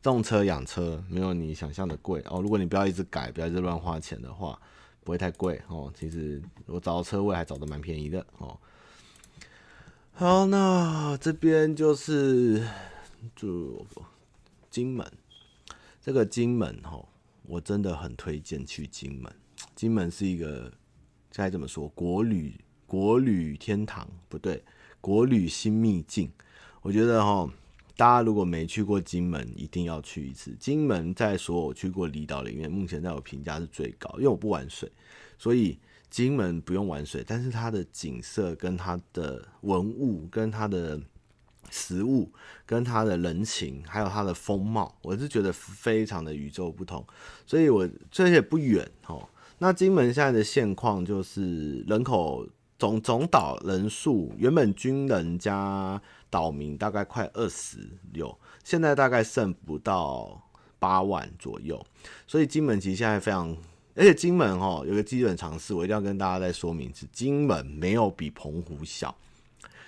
[0.00, 2.40] 动车养车没有你想象的贵哦。
[2.40, 4.56] 如果你不要一直改，不要一直乱花钱的话，
[5.02, 5.92] 不会太贵哦。
[5.98, 8.56] 其实我找车位还找的蛮便宜的哦。
[10.12, 12.64] 好，那这边就是
[13.34, 13.84] 就
[14.70, 15.04] 金门，
[16.00, 17.08] 这个金门吼，
[17.48, 19.34] 我真的很推荐去金门。
[19.74, 20.72] 金门是一个
[21.36, 21.88] 该怎么说？
[21.88, 22.54] 国旅
[22.86, 24.62] 国旅天堂不对，
[25.00, 26.30] 国旅新秘境。
[26.82, 27.48] 我觉得哈，
[27.96, 30.54] 大家如果没去过金门，一定要去一次。
[30.58, 34.90] 金门在所有去过离岛里面，目前在我评价是最高，因为我不玩水，
[35.38, 35.78] 所以。
[36.12, 41.00] 金门不用玩水，但是它的景色、跟它的文物、跟它的
[41.70, 42.30] 食物、
[42.66, 47.02] 跟它的人情，还有它的风貌，我是觉得非常的与众不同。
[47.46, 49.26] 所以我这也不远哦。
[49.62, 52.44] 那金门现在的现况就是人口
[52.80, 57.78] 总总岛人数原本军人加岛民大概快二十
[58.12, 60.42] 六，现在大概剩不到
[60.80, 61.80] 八万左右。
[62.26, 63.56] 所以金门其实现在非常，
[63.94, 69.16] 而且金门哦有个基本常识，我一定要跟大家再说明一次，金门没有比澎湖小。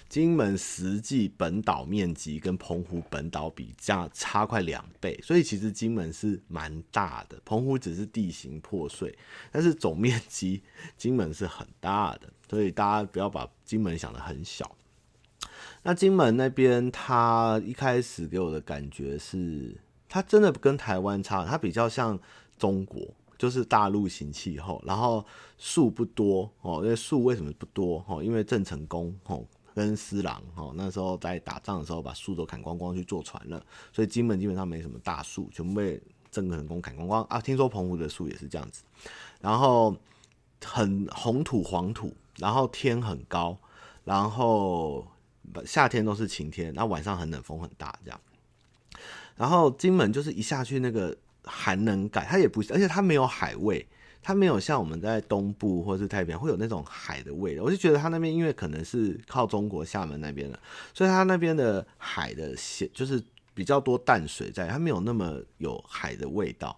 [0.08, 7.40] 金门实际本岛面积跟澎湖本岛比，这样差快两倍，所以其实金门是蛮大的。
[7.44, 9.16] 澎湖只是地形破碎，
[9.50, 10.62] 但是总面积
[10.96, 14.76] 金门是很大的，所以大家不要把金门想得很小。
[15.82, 19.76] 那金门那边，它一开始给我的感觉是，
[20.08, 22.18] 它真的跟台湾差，它比较像
[22.56, 23.02] 中国，
[23.36, 25.26] 就是大陆型气候，然后
[25.58, 28.22] 树不多哦，因为树为什么不多哦？
[28.22, 29.44] 因为郑成功哦。
[29.74, 33.60] 跟施琅哦，那时候在打仗的时候，把树都砍光光去做船了，
[33.92, 37.40] 所以金门基本上没什么大树，全部被郑成功砍光光啊。
[37.40, 38.84] 听说澎湖的树也是这样子，
[39.40, 39.96] 然后
[40.64, 43.58] 很红土黄土，然后天很高，
[44.04, 45.06] 然后
[45.66, 48.20] 夏天都是晴天，那晚上很冷，风很大这样。
[49.36, 53.84] 然后金门就是一下去那个寒冷感，它也不，而且它没有海味。
[54.26, 60.58] 它没有像我们在东部或是太平洋会有那种海的味道，我就觉得它那边因为可能是靠中国厦门那边的，
[60.94, 66.74] 所以它那边的海的咸就是比较多淡水在，它没有那么有海的味道。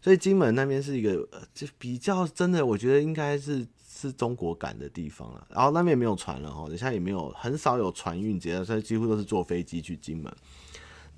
[0.00, 5.46] 所以金门那边是一个就比较真的，我觉得应该是是中国感的地方了。
[5.50, 10.34] 然后那边也没有船了哈，等下也没有很少有船运接，所以几乎都是坐飞机去金门。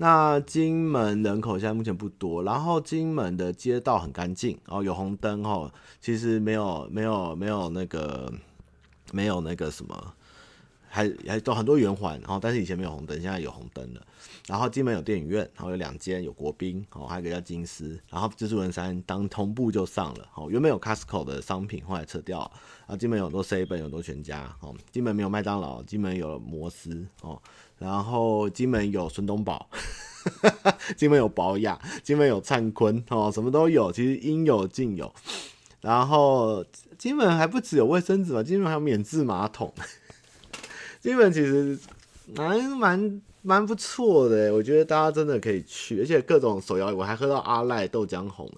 [0.00, 8.32] 那金门人口现在目前不多，然后金门的街道很干净哦，有红灯哦，其实没有没有没有那个
[9.12, 10.14] 没有那个什么，
[10.88, 14.00] 还还都很多圆环，然后但是以前没有红灯，现在有红灯了。
[14.46, 22.50] 然后金门有电影院，然后有两间有国宾哦，还有一个叫金丝，然后蜘蛛人三当同步就上了哦，原本有 Costco 的商品后来撤掉了，
[22.86, 27.42] 然后金门有很多 Seven 有很多全家哦，金门没有麦当劳，金门有摩斯哦。
[27.78, 29.68] 然后金门有孙东宝，
[30.96, 35.12] 金门有宝雅，金门有灿坤哦，什么都有，其实应有尽有。
[35.80, 36.64] 然后
[36.98, 39.72] 金门还不只有卫生纸嘛，金门还有免治马桶。
[41.00, 41.78] 金门其实
[42.34, 48.50] 蛮蛮蛮不错的，我觉得大家真的可以去，而且各种手摇，我还喝到阿赖豆浆红。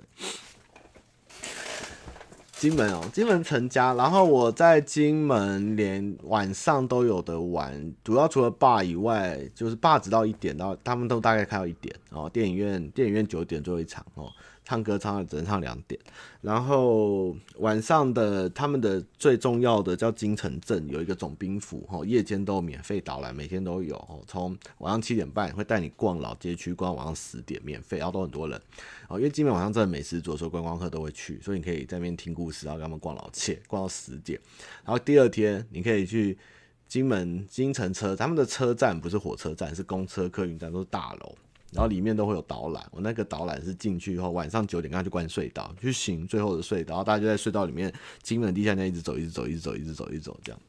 [2.60, 12.28] 金门哦，金门成家，然后我在金门连晚上都有的玩，主要除了爸以外，就是 bar 直到一点到，他们都大概开到一点哦。
[12.30, 14.30] 电影院电影院九点最后一场哦。
[14.70, 16.00] 唱歌唱只能唱两点，
[16.42, 28.62] 然后晚上的他们的最重要的叫金城镇有一个总兵府哈，夜间都免费导览，每天都有哦，从晚上七点半会带你逛老街区，逛晚上十点免费，然后都很多人。
[29.08, 34.38] 哦，因为今天晚上真的美食做，所以观光客都会去，所以你可以在那边听故事，然后跟他们逛老街，逛到十点，
[34.84, 36.38] 然后第二天你可以去
[36.86, 41.34] 金门金城车，他们的车站不是火车站，是公车客运站，都是大楼。
[41.72, 50.60] 然后里面都会有导览，我那个导览是进去以后，晚上九点刚去关隧道，去行最后的隧道，然后大家就在隧道里面，金门地下街一直走，一直走，一直走，一直走，一直走这样。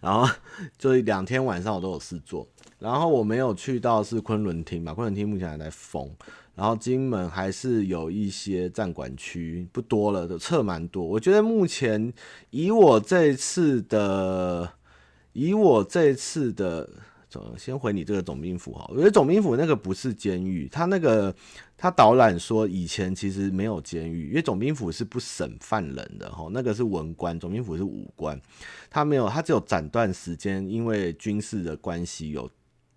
[0.00, 0.26] 然后
[0.78, 6.10] 就是两天晚上我都有事做，然后我没有去到是昆仑厅嘛，昆仑厅目前还在封，
[6.54, 11.04] 然后金门还是有一些站管区不多了，都撤蛮多。
[11.04, 12.10] 我觉得目前
[12.48, 14.72] 以我这次的，
[15.34, 16.88] 以我这次的。
[17.58, 21.34] 先回你这个总兵府哈，我觉得总兵府那个不是监狱，他那个
[21.76, 28.40] 他导览说以前其实没有监狱，因为总兵府是不审犯人的哈，那个是文官，总兵府是武官，
[28.88, 32.50] 他没有，他只有斩断时间，因为军事的关系有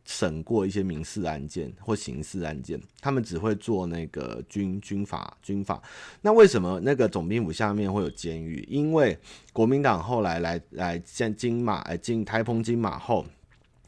[0.06, 5.82] 审过一些民事案件或刑事案件，他们只会做那个军军法军法。
[6.22, 8.66] 那为什么那个总兵府下面会有监狱？
[8.70, 9.18] 因为
[9.52, 13.26] 国民党后来来来进金马哎进台澎金马后。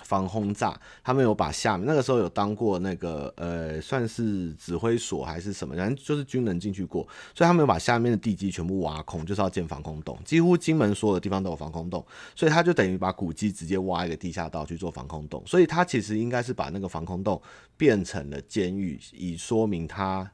[0.03, 10.17] 防轰炸，他们有把下面那个时候有当过那个呃，算是指挥所还是什么，反正就是军人进去过，所以他们有把下面的地基全部挖空，就是要建防空洞。
[10.23, 15.41] 几乎金门所有的地方都有防空洞，所以他就等于把古迹直接挖一个地下道去做防空洞。
[15.45, 17.41] 所以他其实应该是把那个防空洞
[17.77, 20.29] 变成了监狱，以说明他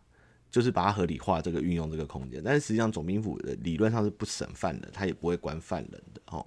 [0.50, 2.42] 就是把它合理化这个运用这个空间。
[2.44, 6.46] 但是实际上总兵府的理论上是不审犯人，他也不会关犯人的哦。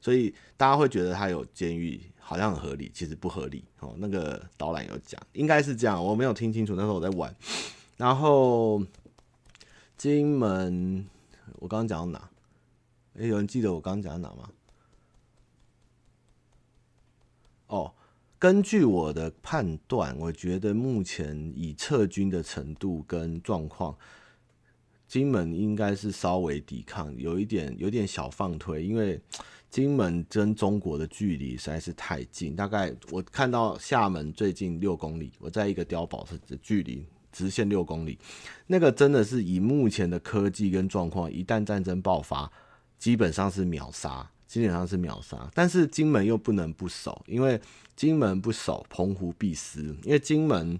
[0.00, 2.00] 所以大家会觉得他有监狱。
[2.30, 3.92] 好像很合理，其实不合理哦。
[3.98, 6.76] 那个导览有讲，应该是这样，我没有听清楚。
[6.76, 7.34] 那时候我在玩。
[7.96, 8.80] 然后
[9.96, 11.04] 金门，
[11.54, 12.30] 我刚刚讲到哪？
[13.18, 14.48] 哎、有人记得我刚刚讲到哪吗？
[17.66, 17.92] 哦，
[18.38, 23.98] 根据我的判断，我觉得目前以撤军的程度跟状况，
[25.08, 29.20] 金门应该是稍微抵抗，有一点有点小放推，因为
[29.70, 38.18] 金门跟中国的距离实在是太近，大概我看到厦门最近六公里，我在一个碉堡的距离直线六公里，
[38.66, 42.50] 那个真的是以目前的科技跟状况，一旦战争爆发，
[42.98, 45.48] 基本上是秒杀，基本上是秒杀。
[45.54, 47.60] 但是金门又不能不守，因为
[47.94, 50.78] 金门不守，澎湖必失，因为金门。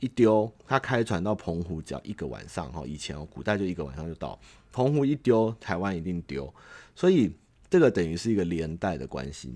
[0.00, 4.38] 一丢，他开船到澎湖只要一个晚上哈，以前哦，古代就一个晚上就到
[4.70, 6.54] 澎湖一丢，台湾一定丢，
[6.94, 7.34] 所以
[7.70, 9.48] 这个等于是一个连带的关系。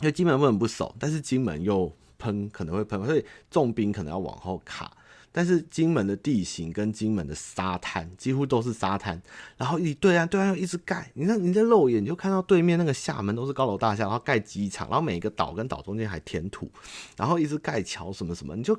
[0.00, 4.96] 因为金门不能不守，但是金门又喷可能会喷，所以重兵可能要往后卡。
[5.30, 9.20] 但是金门的地形跟金门的沙滩几乎都是沙滩，
[9.56, 16.70] 然后一对岸对岸又一直盖，你看你在肉眼就看到对面那个厦门都是高楼大厦，然后盖机场，然后每一个岛跟岛中间还填土，
[17.16, 18.78] 然后一直盖桥什么什么，你就。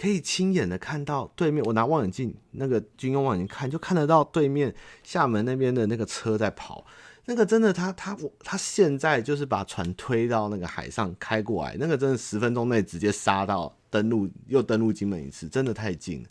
[0.00, 6.86] 可以亲眼的看到对面，我拿望远镜，那个军用望远镜看，就看得到对面厦门那边的那个车在跑。
[7.30, 16.28] 那个真的他，他他他现在就是把船推到那个海上开过来，那个真的十分钟内直接杀到登陆，又登陆金门一次，真的太近了，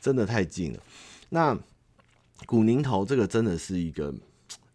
[0.00, 0.78] 真的太近了。
[1.30, 1.58] 那
[2.46, 4.14] 古宁头这个真的是一个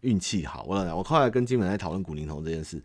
[0.02, 2.78] 运气好，我我后来跟金门在讨论古宁头这件事，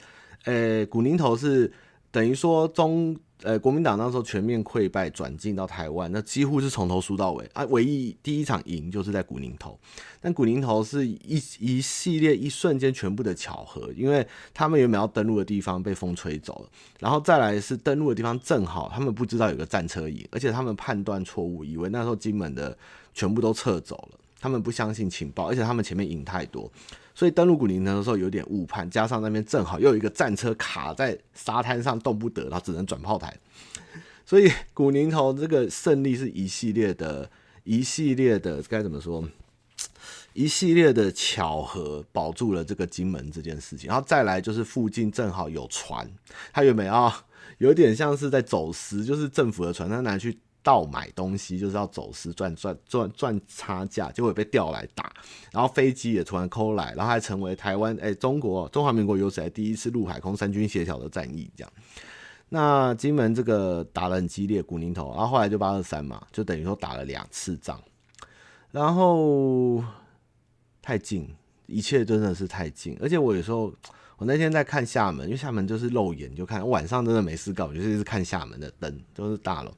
[0.45, 1.69] 呃、欸，古宁头是
[2.09, 3.13] 等于说中。
[3.43, 7.63] 呃，国民党那时候全面溃败，转进到台湾，那几乎是从头输到尾啊。
[7.65, 9.79] 唯一第一场赢就是在古宁头，
[10.19, 14.25] 但古宁头是一一系列一瞬间全部的巧合，因为
[14.55, 16.69] 他们原本要登陆的地方被风吹走了，
[16.99, 22.75] 然后再来是登陆的地方正好他们不知道有个战车营，而且他们判断错误，以为那时候金门的
[23.13, 26.71] 全部都撤走了，他们不相信情报，而且他们前面赢太多。
[27.17, 33.35] 所以登陆古宁头的时候有点误判，加上那边正好又有一个战车卡在沙滩上动不得，然后只能转炮台。
[34.23, 37.27] 所以古宁头这个胜利是一系列的，
[37.63, 39.27] 一系列的该怎么说？
[40.33, 43.87] 一系列的巧合保住了这个金门这件事情。
[43.87, 46.07] 然后再来就是附近正好有船，
[46.53, 47.25] 他原本啊
[47.57, 50.37] 有点像是在走私，就是政府的船，他拿去。
[50.67, 55.09] 盗买东西就是要走私赚赚赚赚差价，结果也被调来打，
[55.53, 61.71] 然后飞机也突然扣来，然后还成为台湾哎、中国中华民国有史以来第一次陆海空三军协调的战役这样。
[62.49, 67.81] 那金门这个打得很激烈，古宁头，然后后来就八二三嘛，就等于说打了两次仗，
[68.71, 69.81] 然后
[70.81, 71.33] 太近，
[71.65, 73.73] 一切真的是太近，而且我有时候
[74.17, 79.71] 我那天在看厦门，因为厦门就是肉眼就看，晚上真的没事干，我就是看厦门的灯都是大楼。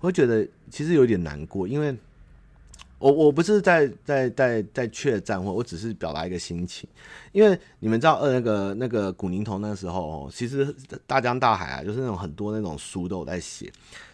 [0.00, 1.96] 我觉得其实有点难过，因为
[2.98, 6.88] 我我不是在在在在确战，或我只是表达一个心情。
[7.30, 10.74] 因为你们知道，呃，那个那个古宁头那时候，其实
[11.06, 13.70] 大江大海啊，就是那种很多那种书都有在写，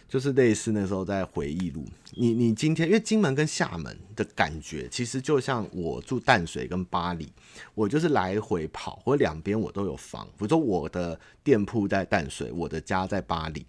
[0.09, 1.85] 就是类似那时候在回忆录。
[2.11, 7.31] 你你今天因为金门跟厦门的感觉，其实就像我住淡水跟巴黎，
[7.73, 10.25] 我就是来回跑，或两边我都有房。
[10.37, 13.65] 比如说我的店铺在淡水，我的家在巴黎。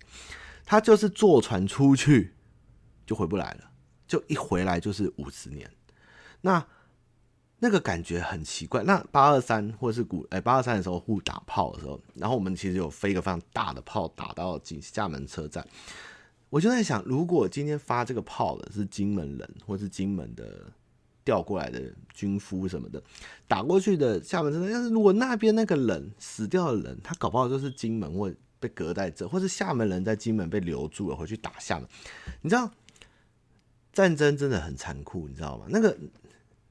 [0.67, 2.33] 他就是坐船出去
[3.07, 3.71] 就回不来了，
[4.09, 5.71] 就一回来就是五十年，
[6.41, 6.67] 那
[7.59, 8.83] 那个感觉很奇怪。
[8.83, 15.67] 那八二三或是古哎八二三的时候互打炮的时候，然后我们其实有飞一个非常大的炮打到金厦门车站，
[16.49, 20.73] 我就在想，如果今天发这个炮的是金门人或是金门的
[21.25, 23.03] 调过来的军夫什么的，
[23.47, 28.33] 打过去的厦门车站，但是如果那边那个人死掉的人，他搞不好就是金门或。
[28.65, 31.87] 被隔在这，或是厦门人在金门被留住了，回去打厦门。
[32.41, 32.71] 你知道
[33.93, 35.67] 战争真的很残酷，你知道吗？
[35.69, 35.95] 那个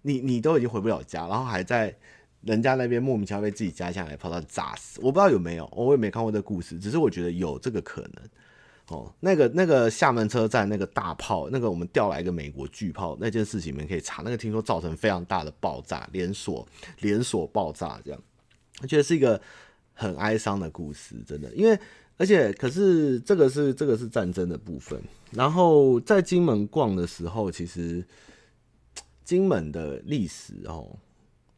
[0.02, 1.96] 你你都已经回不了家，然后还在
[2.42, 5.00] 人家那边莫名其妙被自己家乡来炮弹炸死。
[5.04, 8.12] 我不知道有没有，我也没看过这故事，只是我觉得有这个可能。
[8.88, 14.24] 哦，那个那个厦门车站那个大炮，那个我们调来一个美国巨炮，那件事情你们可以查。
[14.24, 16.68] 那个听说造成非常大的爆炸，连锁
[17.00, 18.20] 连锁爆炸这样，
[18.82, 19.40] 我觉得是一个。
[19.94, 21.78] 很哀伤的故事，真的，因为
[22.18, 25.02] 而且可是这个是这个是战争的部分。
[25.32, 28.06] 然后在金门逛的时候，其实
[29.24, 30.96] 金门的历史哦，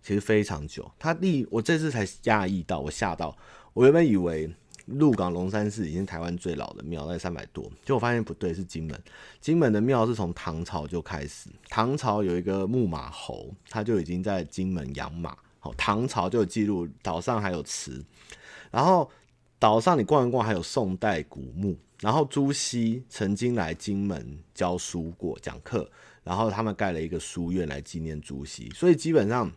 [0.01, 0.89] 其实非常久。
[0.97, 3.35] 它历我这次才讶异到，我吓到，
[3.73, 4.49] 我原本以为
[4.85, 8.97] 鹿港龙山寺已经台湾最老的庙，在三百多，结果我发现不对，是金门。
[9.41, 15.35] 金门的庙是从唐朝就开始，唐朝有一个木马侯，他就已经在金门养马。
[15.77, 18.03] 唐朝就有记录，岛上还有祠，
[18.71, 19.09] 然后
[19.57, 25.89] 岛上你逛一逛，还有宋代古墓，然后朱熹曾经来金门教书过讲课，
[26.23, 29.51] 然后他们盖了一个书院来纪念朱熹，所以基本上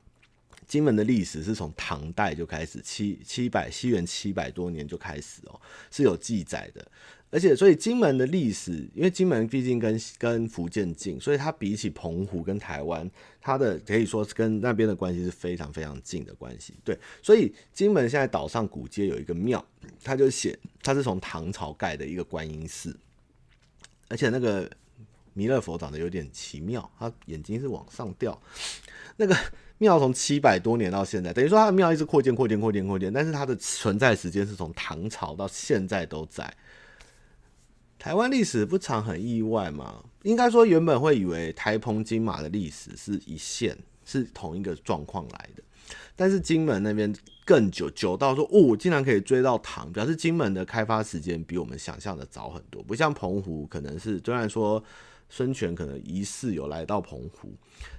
[0.66, 6.86] 金门的历史是从唐代就开始，七七百西元七百多年就开始哦，是有记载的。
[7.31, 13.09] 而且，所以金门的历史，因为金门毕竟跟跟福建近，所以它比起澎湖跟台湾，
[13.41, 16.72] 它的可以说是跟那边的关系是非常非常近的关系。
[16.83, 19.62] 对，所以金门现在岛上古街有一个庙，
[20.03, 22.97] 它就写它是从唐朝盖的一个观音寺，
[24.09, 24.70] 而且那个
[25.35, 28.41] 弥勒佛长得有点奇妙，他眼睛是往上吊。
[29.18, 29.37] 那个
[29.76, 36.53] 庙从七百多年到现在，等于说它的庙一直扩建、扩建、扩建、扩建，但是它的存在时间是从唐朝到现在都在。
[37.99, 40.05] 台湾历史不常很意外嘛？
[40.22, 45.62] 应该说原本会以为台澎金马的历史是一线，是同一个状况来的。
[46.14, 47.12] 但是金门那边
[47.44, 52.82] 更久，久到说哦，竟然可以追到唐，表示金门的开发时间比我们想象的早很多。
[52.82, 54.82] 不像澎湖，可能是虽然说
[55.28, 57.53] 孙权可能疑似有来到澎湖，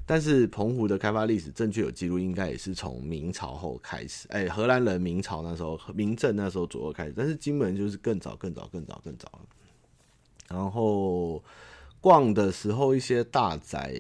[0.06, 4.28] 但是澎湖的开发历史正确有记录，应该也是从明朝后开始。
[4.30, 9.40] 哎，荷兰人明朝那时候，明郑那时候左右开始，但是金门就是更早、更早、更早、更早了。
[10.50, 11.44] 然后
[12.02, 13.96] 逛的时候，一些大宅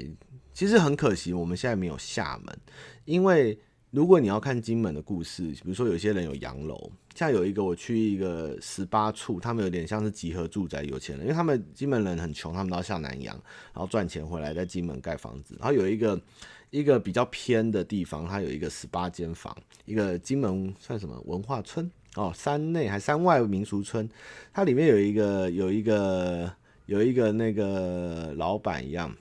[0.53, 2.59] 其实很可惜，我们现在没有厦门。
[3.05, 3.57] 因为
[3.91, 13.35] 如果你要看金门的故事，比如说有些人有洋楼，像有一个我去一个十八处，他们有点像是集合住宅，有钱人，因为他们金门人很穷，他们都要下南洋，
[13.73, 15.55] 然后赚钱回来在金门盖房子。
[15.59, 16.21] 然后有一个
[16.69, 21.89] 一个比较偏的地方，它有一个十八间房，一个金门算什么文化村？
[22.19, 24.09] 哦，山内还山外民俗村，
[24.51, 26.51] 它里面有一个有一个
[26.85, 29.15] 有一个那个老板一样，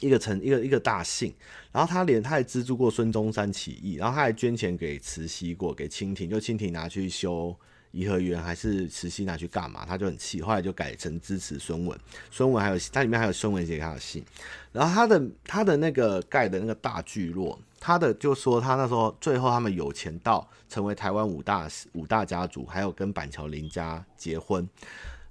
[0.00, 1.32] 一个城一个一个大姓，
[1.72, 7.56] 然后他连他还资助过孙中山起义，然后他还捐钱给慈禧过，给清廷，就清廷拿去修
[7.92, 9.84] 颐和园，还是慈禧拿去干嘛？
[9.86, 11.98] 他就很气，后来就改成支持孙文，
[12.30, 14.24] 孙文还有他里面还有孙文写给他的信，
[14.72, 17.58] 然后他的他的那个盖的那个大聚落。
[17.82, 24.68] 他的就说他那时候最后他们有钱到成为台湾五大五大家族，还有跟板桥林家结婚，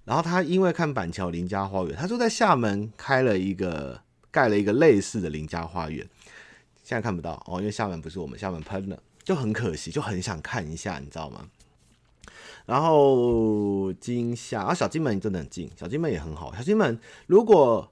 [0.03, 4.01] 然后他因为看板桥林家花园，他就在厦门开了一个
[4.32, 5.99] 盖了一个类似的林家花园，
[6.84, 11.47] 现在看不到哦，因为厦门不是我们厦门喷了，就很可惜，就很想看一下，你知道吗？
[12.70, 17.91] 然后金厦啊，小金门真的很近，小金门也很好，小金门如果。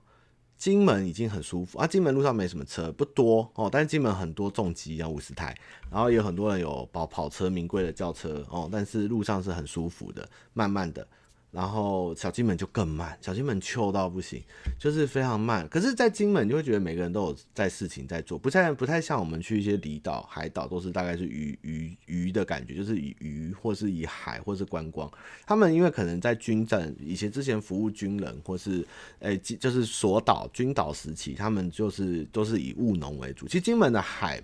[0.57, 5.55] 金门已经很舒服啊，金门路上没什么车，不多哦，但是金门很多重机啊，五十台，
[5.91, 11.07] 然后有很多人有跑跑车、名贵的轿车哦，但是路上是很舒服的，慢慢的。
[11.49, 14.43] 然后小金门就更慢，小金门秋到不行，
[14.77, 15.67] 就是非常慢。
[15.69, 25.09] 可是，在金门你就会觉得每个人都有在事情在做，不太不太像我们去一些离岛、海岛，都是大概是渔渔渔的感觉，就是以渔或是以海或是观光。
[25.45, 28.85] 他们因为可能在军战以前之前服务军人，或是
[29.19, 33.47] 诶、就是锁岛军岛时期，他们就是都是以务农为主。
[33.47, 34.39] 其实金门的海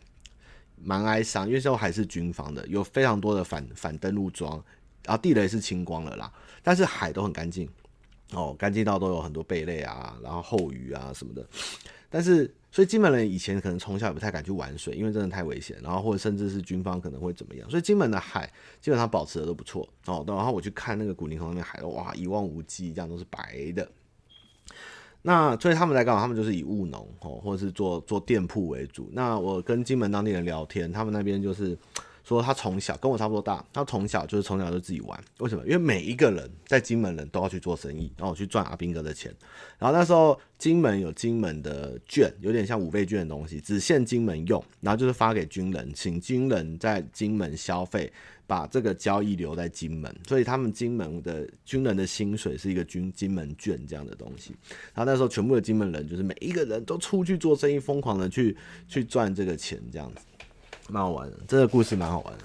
[0.82, 4.64] 蛮哀伤，因为都还是军方的，有非常多的反反登陆装。
[5.06, 6.32] 然后地雷是清光了啦，
[6.62, 7.68] 但是海都很干净
[8.32, 11.46] 哦，干净到都有很多贝类啊，然后后鱼啊什么的。
[12.10, 15.78] 但是所以金门人以前可能从小也不太敢去玩水，因为真的太危险。
[15.84, 18.52] 然后或者甚至是军方可能会怎么样，所以金门的海
[18.82, 20.24] 基本上保持的都不错哦。
[20.28, 23.88] 然后我去看那个古宁头那边海，哇，一望无际，这样都是白的。
[25.22, 26.22] 那所以他们来干嘛？
[26.22, 29.10] 他们就是以务农哦，或者是做做店铺为主。
[29.12, 31.78] 那我跟金门当地人聊天，他们那边就是。
[32.24, 35.24] 说他从小跟我差不多大，他从小就是从小就自己玩。
[35.40, 35.64] 为什么？
[35.66, 39.34] 因为每一个人在金门人都要去做生意，然后去赚阿兵哥的钱。
[39.78, 44.64] 然后那时候金门有金门的券，有点像五倍券的东西，只限金门用。
[44.80, 48.12] 然后就是发给军人，请军人在金门消费，
[48.48, 50.16] 把这个交易留在金门。
[50.26, 54.56] 所以他们金门的军人的薪水是一个军金门券这样的东西。
[54.94, 58.56] 然后那时候全部的金门人就是每一个人都出去做生意，疯狂的去
[58.88, 60.22] 去赚这个钱这样子。
[60.94, 62.44] 蛮好玩的，这个故事蛮好玩的。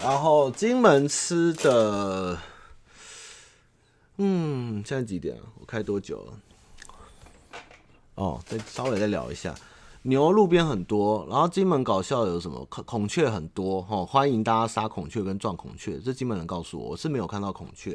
[0.00, 2.38] 然后金门吃的，
[4.16, 5.42] 嗯，现在几点啊？
[5.60, 6.32] 我开多久了？
[8.14, 9.54] 哦，再稍微再聊一下。
[10.02, 12.64] 牛路边很多，然后金门搞笑有什么？
[12.66, 15.98] 孔雀很多哈，欢迎大家杀孔雀跟撞孔雀。
[15.98, 17.92] 这金门人告诉我，我是没有看到孔雀，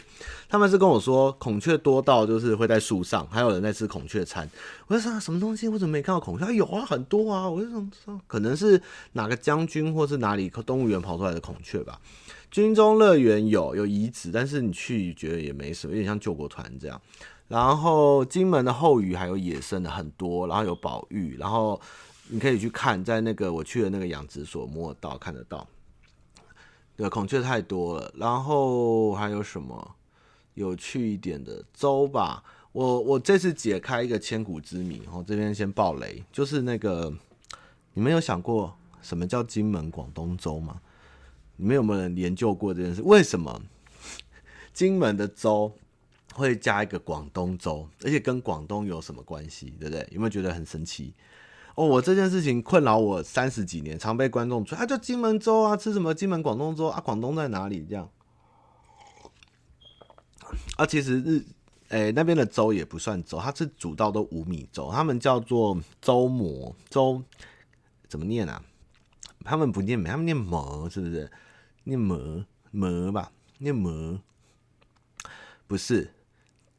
[0.49, 4.47] 他们是跟我说孔雀多到就是会在树上，还有人在吃孔雀餐。
[4.87, 5.67] 我在想什么东西？
[5.69, 6.53] 我怎么没看到孔雀？
[6.53, 7.49] 有啊，很多啊。
[7.49, 8.79] 我就想说，可能是
[9.13, 11.99] 哪个将军或是哪里动物园跑出来的孔雀吧。
[12.51, 17.01] 军中乐园有有遗址，但是你去觉得也没什么，有点像救国团这样。
[17.47, 21.79] 然后金门的后鱼还有野生的很多，然后有宝玉，然后
[22.29, 25.67] 你可以去看，在那个我去的那个养殖所摸到看得到。
[26.95, 29.95] 对，孔雀太多了，然后还有什么
[30.53, 32.43] 有趣一点的洲吧？
[32.71, 37.13] 我我这次解开一个千古之谜，哦这边先爆雷，就是那个
[37.93, 40.81] 你们有想过什么叫金门广东粥吗？
[41.55, 43.01] 你们有没有人研究过这件事？
[43.03, 43.61] 为什么
[44.73, 45.71] 金门的粥
[46.33, 49.71] 会加一个广东粥，而且跟广东有什么关系？
[49.79, 50.07] 对不对？
[50.11, 51.13] 有没有觉得很神奇？
[51.75, 56.99] 哦，我这件事情困扰我三十几年，常被观众说，啊，就金门粥啊，吃什么金门广东粥啊？
[56.99, 57.85] 广东在哪里？
[57.87, 58.09] 这样
[60.77, 61.45] 啊，其实日。
[61.89, 67.21] 诶、欸，那边的粥也不算粥，它是煮到都五米粥，他们叫做粥馍粥，
[68.07, 68.63] 怎么念啊？
[69.43, 71.29] 他们不念美，他们念馍，是不是？
[71.83, 74.19] 念馍馍吧，念馍，
[75.67, 76.11] 不是。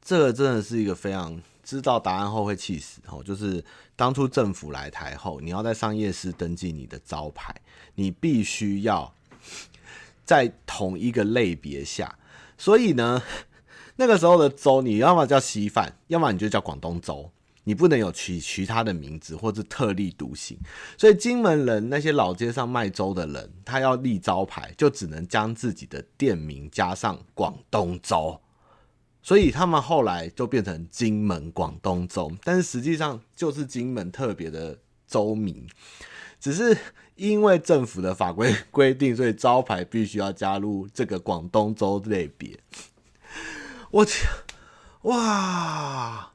[0.04, 3.64] 这个真的是一个非常知道答案后会气死哦，就是
[3.96, 7.54] 当初政府来台后，你要在商业市登记你的招牌，
[7.94, 9.14] 你必须要
[10.24, 12.16] 在同一个类别下，
[12.58, 13.22] 所以呢。
[13.96, 17.30] 那个时候的粥，你要么叫稀饭，要么你就叫广东粥，
[17.62, 20.58] 你不能有其其他的名字或者特立独行。
[20.98, 28.40] 所以金门人那些老街上卖粥的人，他要立招牌，就只能将自己的店名加上广东粥，
[29.24, 35.66] 所以他们后来就变成金门广东粥，但是实际上就是金门特别的粥名，
[36.38, 36.76] 只是
[37.14, 42.58] 因为政府的法规规定，所以招牌必须要加入这个广东粥类别。
[43.90, 44.26] 我去，
[45.02, 46.30] 哇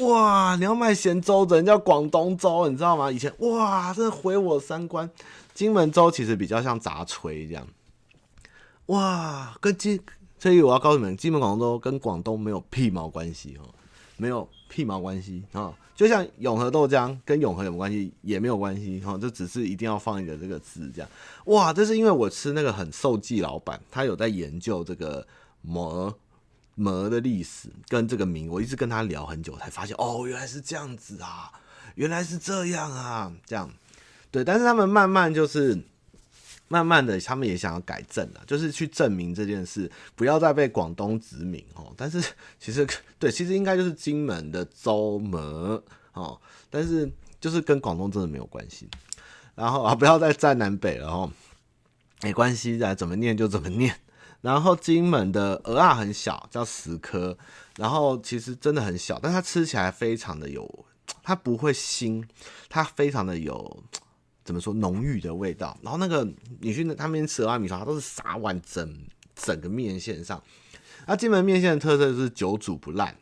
[0.00, 0.56] 哇！
[0.56, 3.12] 你要卖咸粥人叫广东粥，你知道吗？
[3.12, 5.10] 以前哇，真的毁我三观。
[5.52, 7.66] 金门粥其实比较像杂炊这样。
[8.86, 10.00] 哇，跟金，
[10.40, 13.68] 所以我要告诉你们，金门广东跟广东没有屁毛关系哦，
[14.16, 15.72] 没有屁毛关系啊。
[15.94, 21.08] 就像永和豆浆跟永和有没有关系，也没有关系哈，这只是一定要放一个这个字这样。
[21.44, 25.24] 哇，这是因为我吃那个很受记老板，他有在研究这个
[25.60, 26.12] 馍。
[26.76, 31.52] 馍的历史跟这个名，我一直跟他聊很久，才发现哦，原来是这样子啊，
[31.94, 33.70] 原来是这样啊，这样，
[34.30, 34.42] 对。
[34.42, 35.78] 但是他们慢慢就是，
[36.72, 41.92] 慢慢的，他们也想要改正了，就是去证明这件事，不要再被广东殖民哦。
[41.96, 42.22] 但是
[42.60, 42.86] 其实
[43.18, 46.40] 对，其实应该就是金门的粥馍哦，
[46.70, 47.10] 但是
[47.40, 48.88] 就是跟广东真的没有关系。
[49.56, 51.32] 然后啊，不要再战南北了哦，
[52.22, 53.96] 没关系，啊，怎么念就怎么念。
[54.40, 57.36] 然后金门的蚵仔很小，叫石蚵，
[57.78, 60.86] 然后其实真的很小，但它吃起来非常的有，
[61.24, 62.24] 它不会腥，
[62.68, 63.82] 它非常的有，
[64.50, 65.78] 怎么说浓郁的味道。
[65.80, 66.26] 然后那个
[66.58, 68.96] 你去那他们吃蚵仔米饭，它都是撒完整
[69.36, 70.42] 整个面线上。
[71.06, 73.16] 那金门面线的特色就是久煮不烂，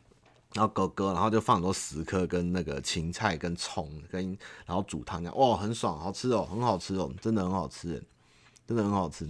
[0.55, 8.03] 然后勾勾，然后就放很多石蚵跟那个芹菜跟葱跟，然后煮汤这样，哇，很爽，好吃哦，很好吃哦，真的很好吃，
[8.67, 9.29] 真的很好吃。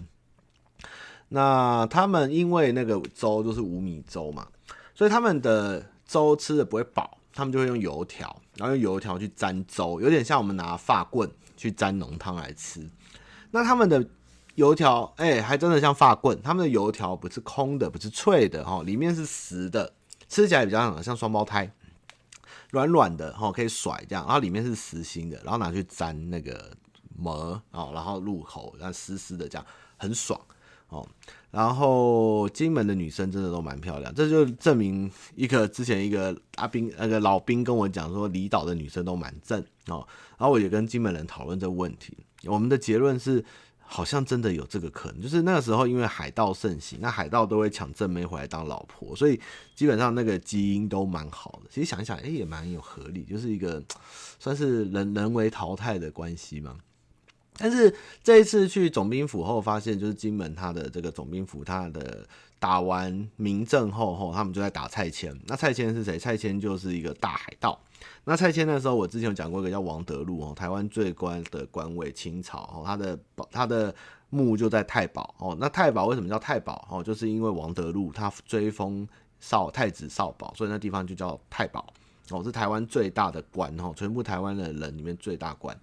[1.31, 4.47] 那他们因为那个粥就是五米粥嘛，
[4.95, 12.89] 所以他们的粥吃的不会饱，他们就会用油条，然后用油条去沾粥，有点像我们拿发棍去沾浓汤来吃。
[13.51, 14.09] 那他们的
[14.55, 19.93] 油条，哎、欸，还真的像发棍，他们的油条不是空的，不是脆的哈，里面是实的，
[20.29, 21.71] 吃起来比较像双胞胎，
[22.71, 26.71] 软软的哈，可以甩这样，然后里面是实心的，然后拿去沾那个
[27.17, 30.41] 馍，然后入口，然后湿湿的这样，很爽。
[30.89, 31.07] 哦，
[31.51, 40.07] 然后金门的女生真的都蛮漂亮，这就证明一个之前一个阿兵那个老兵跟我讲说，离岛的女生都蛮正哦。
[40.37, 43.43] 然后我也跟金门人讨论这个问题，我们的结论是，
[43.79, 49.41] 好像真的有这个可能，就是那个时候因为海盗盛行，那海盗都会抢正妹回来当老婆，所以
[49.75, 51.71] 基本上那个基因都蛮好的。
[51.71, 53.83] 其实想一想，哎，也蛮有合理，就是一个
[54.39, 56.77] 算是人人为淘汰的关系嘛。
[57.59, 57.93] 但是
[58.23, 62.27] 这一次去总兵府后，发现就是金门他的这个总兵府，他的
[62.59, 65.37] 打完明政后后，他们就在打蔡牵。
[65.47, 66.19] 那蔡牵是谁？
[66.19, 67.79] 蔡牵就是一个大海盗。
[68.25, 73.19] 那蔡牵那时候，我之前有讲过一个叫王德禄哦，台湾最高的官位，清朝哦，他的
[73.51, 73.95] 他的
[74.31, 75.57] 墓就在太保哦。
[75.59, 77.03] 那太保为什么叫太保哦？
[77.03, 79.09] 就是因为王德禄他追封
[79.41, 81.85] 少太子少保，所以那地方就叫太保
[82.31, 85.77] 哦，是台湾最大的官哦，全部台湾的人里面最大官。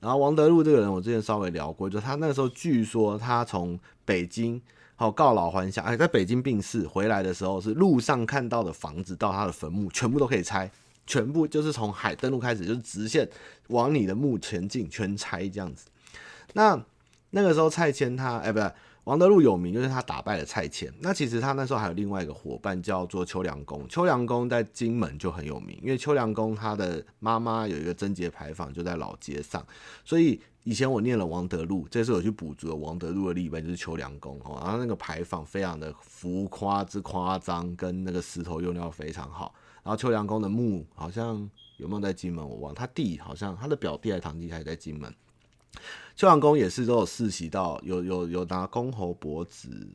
[0.00, 4.60] 然后王德禄这个人，我之前稍微聊过，就他那个时候据说他从北京
[4.96, 10.70] 好告老还乡，哎，在北京病逝回来的时候，是路上看到的房子到他的坟墓全部都可以拆，
[11.06, 13.28] 全部就是从海登陆开始就是直线
[13.68, 15.86] 往你的墓前进，全拆这样子。
[16.54, 16.82] 那
[17.30, 18.70] 那个时候蔡牵他，哎，不对。
[19.10, 20.88] 王德禄有名，就是他打败了蔡牵。
[21.00, 23.84] 那其实他那时候还有另外一个伙伴叫做秋良公。
[23.88, 29.66] 秋良公在金门就很有名，因为秋良公他的妈妈有一个贞节牌坊就在老街上，
[30.04, 34.40] 所以以前我念了王德禄，这次我去补足了王德禄的立碑，就是秋良公。
[34.44, 39.52] 然后那个牌坊非常的浮夸之夸张，跟那个石头用料非常好。
[39.82, 42.76] 然后秋良公的墓好像有没有在金门，我忘了。
[42.76, 45.12] 他弟好像他的表弟还堂弟还在金门。
[46.20, 49.88] 秋阳宫也是都有世袭到有有有拿公侯伯子，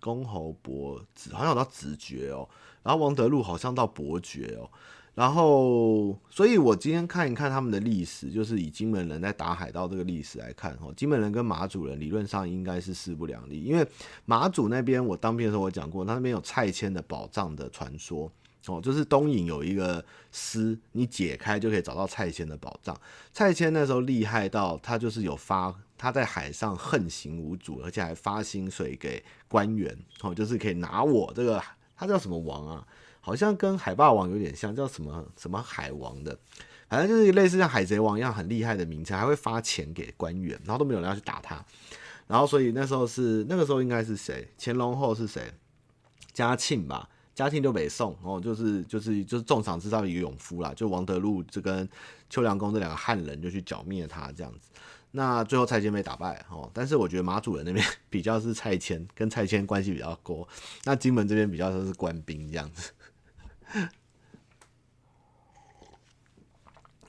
[0.00, 2.46] 公侯伯子好像有到子爵哦，
[2.82, 4.68] 然后王德禄好像到伯爵哦。
[5.14, 13.88] 然后，所以我今天看一看他们的历史，就是以金门人在打海盗这个历史来看，哦，金门人跟马祖人理论上应该是势不两立，因为
[14.26, 18.30] 马祖那边我当兵的时候我讲过，他那边有蔡牵的宝藏的传说，
[18.66, 22.98] 哦，就是东瀛有一个丝，你解开就可以找到蔡牵的宝藏。
[23.32, 31.62] 蔡牵那时候厉害到他就是有发，他在海上横行无阻，而且还发薪水给官员，哦，就是可以拿我这个，
[31.96, 32.86] 他叫什么王啊？
[33.20, 36.38] 好像跟海霸王有点像，叫什么什么海王的，
[36.88, 41.64] 反正就是类似像海贼王一样很厉害的名称，还会发钱给官员，然后都没有人要去打他，
[42.28, 44.48] 然后所以那时候是那个时候应该是谁？
[44.58, 45.52] 乾隆后是谁？
[46.32, 51.86] 嘉庆吧，嘉庆就北宋哦，就是就是就是重赏之上一个勇夫啦，就王德禄就跟
[52.30, 54.70] 秋良公这两个汉人就去剿灭他这样子。
[55.10, 60.48] 那最后蔡牵被打败哦，但是我觉得马祖人那边 比较是蔡牵，跟蔡牵关系比较多，
[60.84, 62.90] 那金门这边比较说是官兵这样子。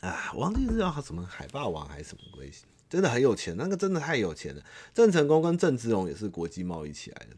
[0.02, 4.62] 啊，我忘记是叫什么海霸王还是什么关系，真的很有钱，那个真的太有钱了。
[4.94, 7.38] 郑成功跟郑芝龙也是国际贸易起来的，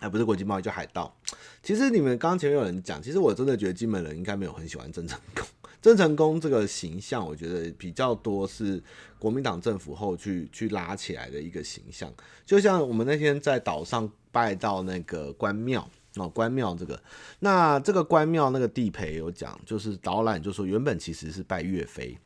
[0.00, 1.14] 哎，不是国际贸易，叫海盗。
[1.62, 5.46] 其实你们刚刚前面有人讲，其实我真的觉得金门人应该没有很喜欢郑成功。
[5.80, 8.82] 郑成功这个形象，我觉得比较多是
[9.18, 12.12] 国民党政府后去去拉起来的一个形象。
[12.46, 15.88] 就像我们那天在岛上拜到那个关庙。
[16.16, 17.02] 哦，关庙这个，
[17.40, 22.16] 那这个关庙那个地陪有讲，就是导览就说原本其实是拜岳飞，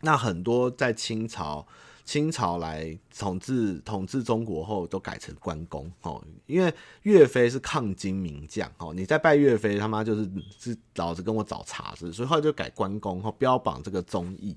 [0.00, 1.66] 那很多在清朝。
[2.04, 6.72] 清朝来统治统治中国后，都改成关公哦，因为
[7.02, 10.28] 岳飞是抗金名将哦，你在拜岳飞，他妈就是
[10.58, 14.56] 是老子跟我找茬子，所以后来就改关公后标榜这个忠义，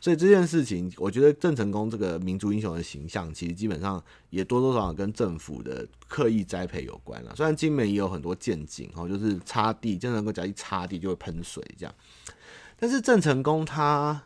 [0.00, 7.34] 所以这件事情，我觉得郑成功这个民族英雄的形象，其实基本上也多多少少跟政府的刻意栽培有关了。
[7.34, 11.94] 虽然金门也有很多舰井哦，就是插地，郑成功只要一插地就会喷水这样，
[12.78, 14.22] 但是郑成功他。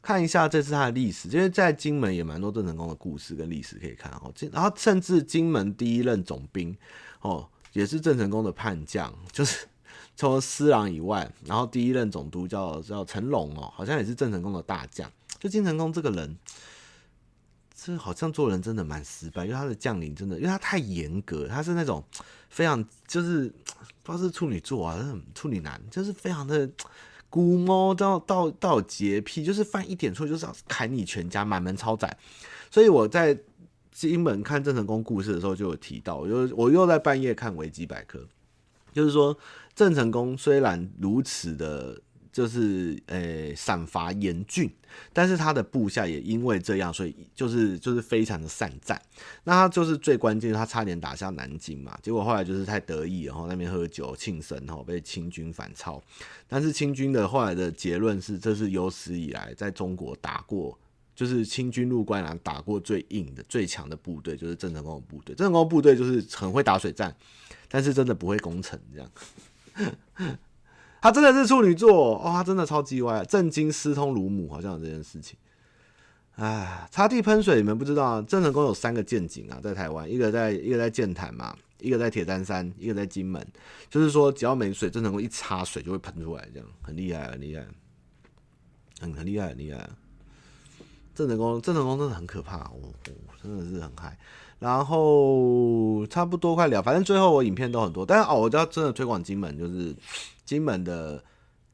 [0.00, 4.32] 看一下这次他的历史，因为在金门也蛮多郑成功的故事跟历史可以看哦。
[4.52, 6.74] 然后甚至金门第一任总兵
[7.20, 9.66] 哦，也是郑成功的叛将， 就是
[10.16, 15.10] 除了施琅以外，然后第一任总督叫叫陈龙哦，好像也是郑成功的大将。
[15.38, 16.38] 就金成功这个人，
[17.74, 22.02] 这好像做人真的蛮失败，因为他的将领真的，因为他太严格，他是那种
[22.48, 23.52] 非常就是
[24.02, 26.70] 不知道是处女座啊，处女男，就是非常的。
[27.30, 32.16] 古猫到到到洁癖，就是犯一点错就是要砍你全家，满门抄斩。
[32.70, 33.38] 所以我在
[33.90, 38.20] 金门看郑成功故事的时候就有提到，我又我又在半夜看维基百科，
[38.92, 39.36] 就是说
[39.74, 42.00] 郑成功虽然如此的。
[42.38, 44.70] 就是诶，赏罚严峻，
[45.12, 49.02] 但是他的部下也因为这样，所以就是就是非常的善战。
[49.42, 56.00] 那他就是最关键，他差点打下南京嘛，结果后来就是太得意，然后那边喝酒庆生，然后被清军反超。
[56.46, 60.78] 但是清军的后来的结论是，这是有史以来在中国打过，
[61.16, 65.34] 就是清军入关然后打过最硬的、最强的部队，就是郑成功的部队。
[65.34, 67.12] 郑成功部队就是很会打水战，
[67.68, 69.10] 但是真的不会攻城这样。
[71.00, 75.38] 他真的是处女座哦，他真的超级歪，震惊私通乳母，好像有这件事情。
[76.36, 78.22] 哎，擦地喷水，你们不知道？
[78.22, 83.44] 郑成功有三个舰井啊，在台湾，一个在一个在剑潭嘛，一个在铁砧山，一个在金门。
[83.90, 87.66] 就是说，只要没水，郑成功一擦水就会喷出来，这样很厉害，很厉害，
[89.00, 89.90] 很很厉害，很厉害。
[91.14, 92.90] 郑成功，郑成功真的很可怕，哦，哦
[93.42, 94.16] 真的是很嗨。
[94.60, 99.94] 然后差不多快聊，反正最后我影片都很多，但是哦，我就要真的推广金门，就是。
[100.48, 101.22] 金门的，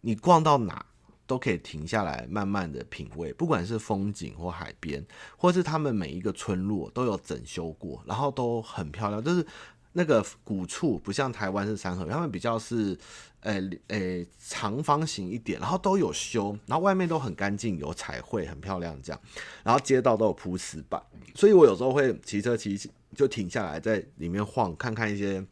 [0.01, 0.85] 你逛到哪
[1.29, 5.07] 都可以停下来，慢慢的品味，不管是风景或海边，
[5.37, 9.23] 或是他们每一个村落都有整修过，然后都很漂亮。
[9.23, 9.47] 就是
[9.93, 12.99] 那个古厝不像台湾是三合院，他们比较是，
[13.43, 19.21] 诶、欸、诶、长方形一点，然后都有修，然后外面都很干净，有彩绘，很漂亮这样。
[19.63, 21.01] 然后街道都有铺石板，
[21.37, 22.77] 所以我有时候会骑车骑
[23.15, 25.47] 就停下来在里面晃，看看一些。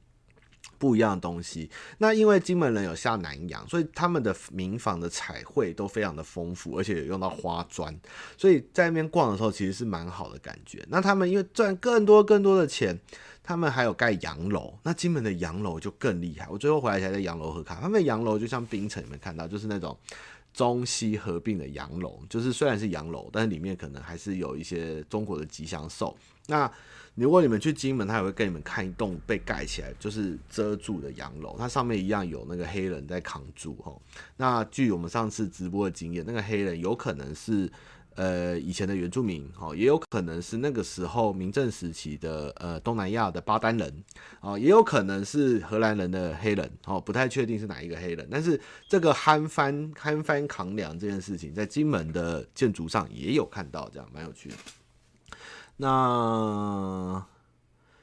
[0.78, 7.96] 不一样的东西，那因为金门人有下南洋，所以他们的民房的彩绘都非常的丰富，而且有用到花砖，
[8.36, 10.84] 所以在那边逛的时候其实是蛮好的感觉。
[10.88, 12.98] 那他们因为赚更多更多的钱，
[13.44, 16.48] 他们还有盖洋楼，那金门的洋楼就更厉害。
[16.50, 19.96] 我最后回来才在洋楼喝咖，他们洋楼就像冰城你们看到，就是那种
[20.52, 26.16] 中西合并的洋楼，就是虽然是洋楼，但是里面可能还是有一些中国的吉祥兽。
[26.46, 26.70] 那
[27.14, 33.94] 如果你们去金门，他也会跟你们看一栋被盖起来，就是遮住的洋楼，它上面一样有那个黑人在扛住哈。
[34.36, 37.70] 那据我们上次直播的经验，那个黑人有可能是
[38.16, 44.04] 呃以前的原住民哦，也有可能是那个时候明郑时期的呃东南亚的巴丹人
[44.40, 48.28] 哦，也有可能是荷兰人的黑人哦，不太确定是哪一个黑人。
[48.30, 54.56] 但是这个憨翻憨翻扛梁这件事情，在金门的建筑上也有看到，这样蛮有趣的。
[55.76, 57.26] 那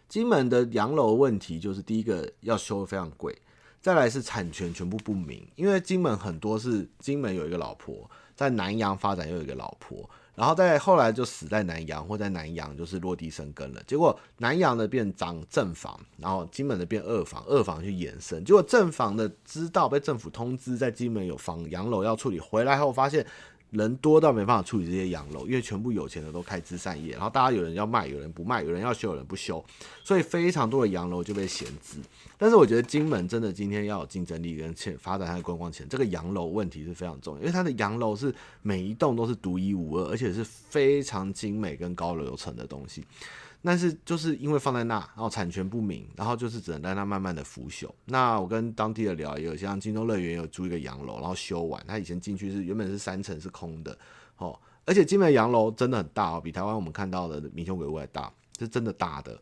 [0.08, 3.40] 金门的洋楼问题就是第一个要修非常贵，
[3.80, 8.10] 再来是产权全部不明，因为金门很多是金门有一个老婆。
[8.40, 13.84] 在南洋发展又有一个老婆，然后在后来就死在南洋，或在南洋就是落地生根了。
[13.86, 18.42] 结果南洋的变长正房，然后金门的变二房，二房去延伸。
[18.46, 23.26] 结果正房的知道被政府通知在金门有房洋楼要处理，回来后发现。
[23.72, 29.64] 人多到没办法处理这些洋楼，因为全部有钱的都开枝散叶，然后大家有人要卖，有人不卖，有人要修，有人不修，
[30.04, 32.00] 所以非常多的洋楼就被闲置。
[32.42, 43.04] 但是我觉得金门真的今天要有竞争力跟钱发展它的观光钱，这个洋楼问题是非常重要，因为它的洋楼是每一栋都是独一无二，而且是非常精美跟高楼层的东西。
[43.62, 47.90] 但是就是因为放在那，然后产权不明，然后就是只能让它慢慢的腐朽。
[48.06, 53.98] 那我跟当地的聊，有像金州乐园有租一个洋楼，然后修完，他以前进去是原本是三层是空的，
[54.38, 59.38] 哦，而且金门洋楼真的很大哦，比台湾我们看到的民雄鬼屋还大，是真的大的。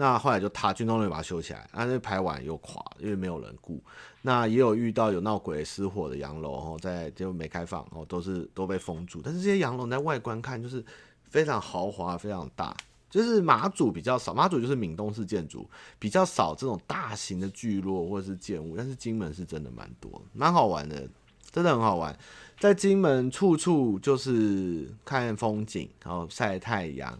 [0.00, 3.78] 那后来就他金钟乐园把它修起来，但是排完又垮，因为没有人顾。
[4.22, 9.20] 那也有遇到有闹鬼失火的洋楼，哦，在就没开放，哦，都是都被封住。
[9.22, 10.82] 但是这些洋楼在外观看就是
[11.28, 12.74] 非常豪华，非常大。
[13.10, 21.06] 就是马祖比较少，马祖就是闽东式建筑比较少这种大型的聚落或者是建物，但是金门是真的蛮多，蛮好玩的，
[21.50, 22.18] 真的很好玩。
[22.58, 27.18] 在金门处处就是看风景，然后晒太阳，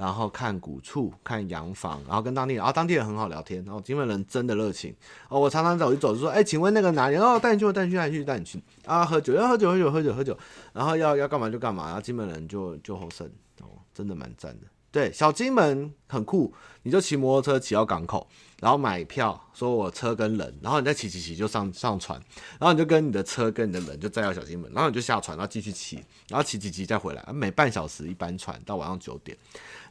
[0.00, 4.96] 然后看古厝、看洋房，然后跟当地人，然后当地人很好聊天，然后金门人真的热情
[5.28, 5.38] 哦。
[5.38, 7.16] 我常常走一走就说，哎、请问那个哪里？
[7.16, 10.38] 哦，带你去，带你去，带你去，带你去啊，喝酒要喝酒，喝酒，喝酒，喝酒，
[10.72, 13.30] 然后要要干嘛就干嘛，然后金门人就就好胜
[13.60, 14.66] 哦，真的蛮赞的。
[14.92, 18.26] 对，小金门很酷，你就骑摩托车骑到港口，
[18.58, 22.20] 然后买票，说我车跟人，然后你再骑骑骑就上上船，
[22.58, 29.38] 然后你就跟你的车跟你的人就载到小金门，然后你就下船，然后继续骑，然后骑骑骑再回来，每半小时一班船到晚上九点，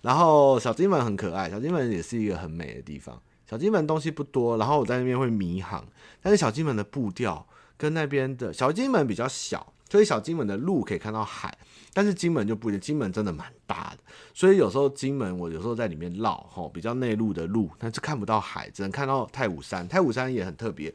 [0.01, 5.85] 然后小金门很可爱，小金门也是一个很美的地方，小金门东西不多，然后我在那边会迷航，
[6.21, 7.45] 但是小金门的步调
[7.77, 9.73] 跟那边的小金门比较小。
[9.91, 11.57] 所以小金门的路可以看到海，
[11.95, 14.03] 但是金门就不一样，金门真的蛮大的，
[14.35, 19.87] 所以有时候金门我有时候在里面绕吼，比较内陆的路，但是看不到海，只能看到太武山。
[19.87, 20.93] 太武山也很特别，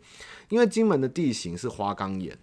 [0.48, 2.38] 因为金门的地形是花岗岩，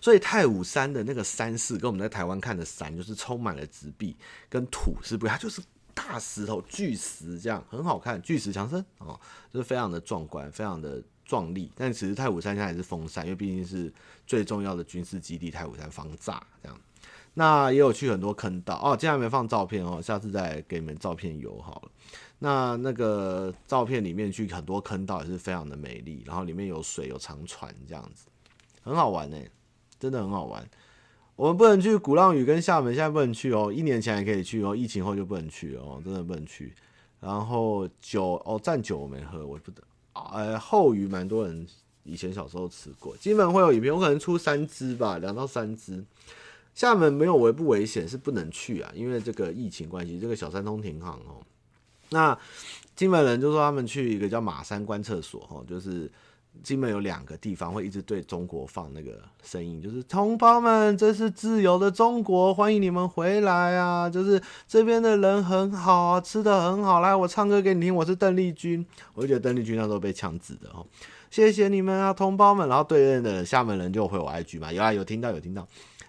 [0.00, 4.16] 所以太武山的那个山势跟我们在台湾看的山就是充满了植被
[4.48, 5.32] 跟土，是不是？
[5.32, 5.62] 它就是
[5.94, 9.18] 大石头巨石这样，很好看，巨石强森哦，
[9.52, 11.02] 就是非常的壮观，非常的。
[11.28, 13.92] 壮丽，但其实太武山现在还是封山，因为毕竟是
[14.26, 15.50] 最重要的军事基地。
[15.50, 16.80] 太武山防炸这样，
[17.34, 18.96] 那也有去很多坑道哦。
[18.96, 21.90] 竟然没放照片哦，下次再给你们照片游好了。
[22.38, 28.28] 那那个照片里面去很多坑道也是非常的美丽，然后里面有水有长船这样子，
[28.82, 29.38] 很好玩呢，
[29.98, 30.68] 真的很好玩。
[31.36, 33.72] 我们不能去鼓浪屿跟厦门，现在不能去哦。
[33.72, 36.74] 一年前还可以去哦，疫情后就不能去哦，真的不能去。
[37.20, 39.80] 然后酒哦，战酒我没喝，我不得。
[40.14, 41.64] 呃，后鱼蛮多人
[42.02, 46.04] 以前小时候吃过，基本会有影片，我可能出三支吧，两到三支。
[46.74, 51.40] 厦门没有危不危险，是不能去啊，因为这个疫情关系，这个小三通停航哦。
[52.10, 52.36] 那
[52.96, 56.10] 金门人就说他们去一个叫马山观测所哦，就是。
[56.62, 64.08] 金门有两个地方会一直对中国放那个声音，就是同胞们，这是自由的中国，欢迎你们回来啊！
[64.08, 68.84] 就是这边的人很好啊，吃的很好，来，我唱歌给你听，我是邓丽君。
[69.14, 70.84] 我就觉得邓丽君那时候被枪指的哦，
[71.30, 72.68] 谢谢你们啊，同胞们。
[72.68, 75.66] 然后对面的厦门人就回我 IG 嘛，有啊，有听到，有听到。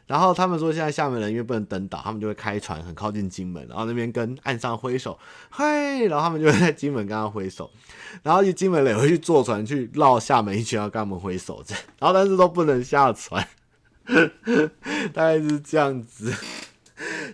[0.10, 5.20] 然后他们说，现在厦门人因为不能登岛，他们就会开船很靠近金门，然后那边跟岸上挥手，
[5.52, 7.70] 嘿，然后他们就会在金门跟他挥手，
[8.24, 13.48] 然后金门人也会去坐船去绕厦门一圈，要跟他们挥手这，然后但是都不能下船，
[15.14, 16.34] 大概是这样子，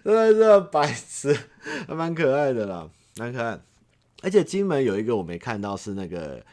[0.03, 1.33] 真的是白痴，
[1.87, 3.57] 还蛮可爱的啦，蛮可爱。
[4.21, 6.43] 而且金门有一个我没看到是那个。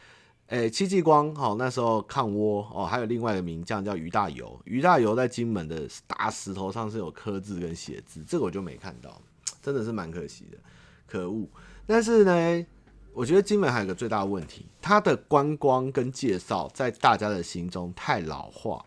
[0.53, 9.19] 诶、戚继光，好，那时候抗倭哦，还有另外一个名将叫俞大猷，俞大猷在金门的大石头上是有刻字跟写字，这个我就没看到，
[9.63, 10.57] 真的是蛮可惜的，
[11.07, 11.49] 可恶。
[11.87, 12.65] 但是呢，
[13.13, 18.85] 我觉得金门还有个最大的问题，它的观光跟介绍在大家的心中太老化，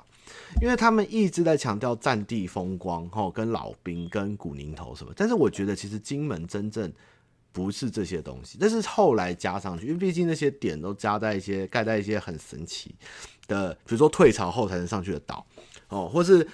[0.62, 6.92] 因为他们一直在强调战地风光，吼，跟老兵跟古宁头什么，但是我觉得其实金门真正。
[7.56, 12.94] 不是这些东西，但是后来加上去，因为毕竟那些点都加在一些盖在一些很神奇
[13.48, 15.46] 的，比如说退潮后才能上去的岛
[15.88, 16.46] 哦，或是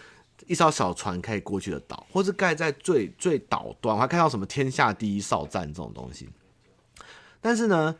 [0.46, 6.28] 一艘小船可以过去的岛，或是盖在最最岛端，我还看到什么天下第一哨站这种东西。
[7.40, 7.96] 但是呢，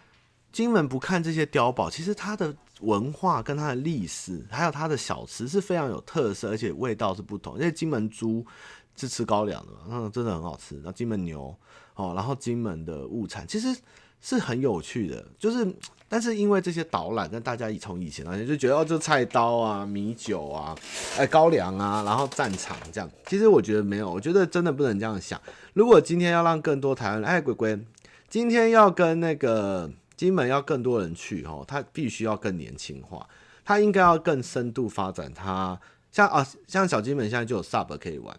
[0.53, 7.55] 金门不看这些碉堡，其实它的文化跟它的历史，还有它的小吃是非常有特色，而且味道是不同。
[7.55, 8.46] 因为金门猪
[8.94, 10.76] 是吃高粱的嘛，嗯，真的很好吃。
[10.76, 11.53] 然后金门牛
[11.95, 13.76] 哦，然后金门的物产其实
[14.20, 15.66] 是很有趣的，就是。
[16.09, 20.76] 但是因为这些导览，跟大家以从以前而且就觉得哦，就菜刀啊、米酒啊、
[21.16, 23.11] 哎高粱啊，然后战场这样。
[23.26, 25.40] 其实我觉得没有，我觉得真的不能这样想。
[25.72, 27.82] 如果今天要让更多台湾人，哎，鬼鬼，
[28.28, 33.26] 今天要跟那个金门要更多人去哦，他必须要更年轻化，
[33.64, 35.80] 他应该要更深度发展他。
[36.11, 38.38] 像啊，像小金门现在就有 Sub 可以玩。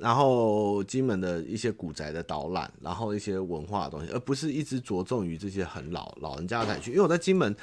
[0.00, 6.90] 然后金门的一些古宅的导览，然后一些文化的东西，而不是一直着重于这些很老老人家才去。
[6.92, 7.54] 因为我在金门，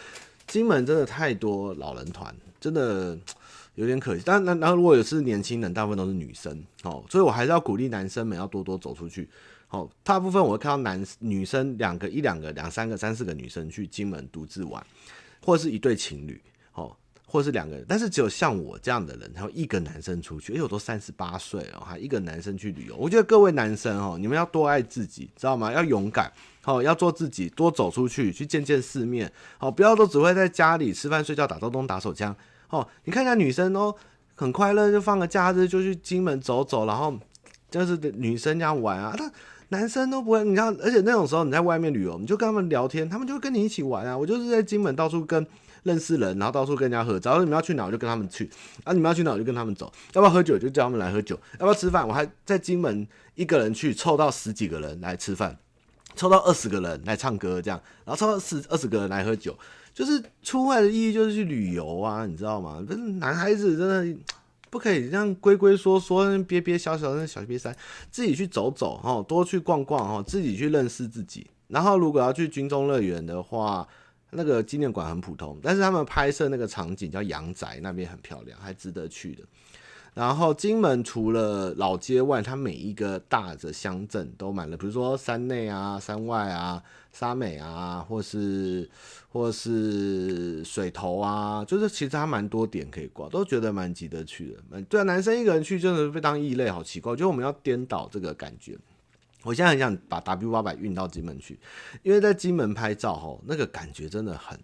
[0.45, 3.17] 金门真的太多老人团，真的
[3.73, 4.21] 有点可惜。
[4.23, 9.27] 但那然后如果也是年轻人，大部分都是女生哦，所以我还是要鼓励男生们要多多走出去。
[9.69, 14.85] 哦，大部分我会看到男女生两个一两个两三个三四个女生去金门独自玩，
[15.43, 16.39] 或者是一对情侣。
[17.29, 22.95] 或是两个人，但是只有像我这样的人，然后一个男生出去，哎，我都三十八岁了，还一个男生去旅游。
[22.95, 25.69] 我觉得各位男生哦，你们要多爱自己，知道吗？
[25.69, 32.33] 要勇敢，好，要做自己，多走出去，去见见世面，好，不要都只会在家里吃饭睡觉打东东打手枪。
[32.69, 33.93] 哦，你看一下女生哦，
[34.33, 37.13] 很快乐，就放个假日就去金门走走，然后
[37.69, 39.29] 就是女生这样玩啊，那
[39.77, 44.17] 男生都不会，你知道，而且那种时候你在外面旅游，你就跟他们聊天，他们就会跟你一起玩啊。
[44.17, 45.45] 我就是在金门到处跟。
[45.83, 47.39] 认识人，然后到处跟人家合照。
[47.39, 48.49] 你们要去哪，我就跟他们去。
[48.83, 49.91] 啊，你们要去哪，我就跟他们走。
[50.13, 51.39] 要不要喝酒，就叫他们来喝酒。
[51.53, 55.57] 要不要吃饭，我还在金门一个人去，凑到十几个人来吃饭，
[56.15, 59.57] 凑到二十个人来唱歌，这样，然后凑到十二十个人来喝酒。
[59.93, 62.83] 就是出外的意义就是去旅游啊，你知道吗？
[62.85, 64.19] 不是男孩子真的
[64.69, 67.75] 不可以这样龟龟缩缩、憋憋小小小瘪三，
[68.11, 71.47] 自己去走走哈，多去逛逛哈，自己去认识自己。
[71.67, 73.87] 然后如果要去军中乐园的话。
[74.37, 79.43] 那个纪念馆很普通，但是他们拍摄那个场景叫阳宅，那边很漂亮，还值得去的。
[80.13, 86.81] 然后金门除了老街外，它每一个大的乡镇都满了，比如说山内啊、山外啊、
[87.11, 88.89] 沙美啊，或是
[89.29, 94.81] 或是水头啊，就是其实它蛮多点可以逛，都觉得蛮值得去的。
[94.83, 97.11] 对啊，男生一个人去真的被当异类，好奇怪。
[97.11, 98.75] 我觉得我们要颠倒这个感觉。
[99.47, 101.57] 我现在很想把 W 八百运到金门去，
[102.03, 104.59] 因为在金门拍照吼，那个感觉真的很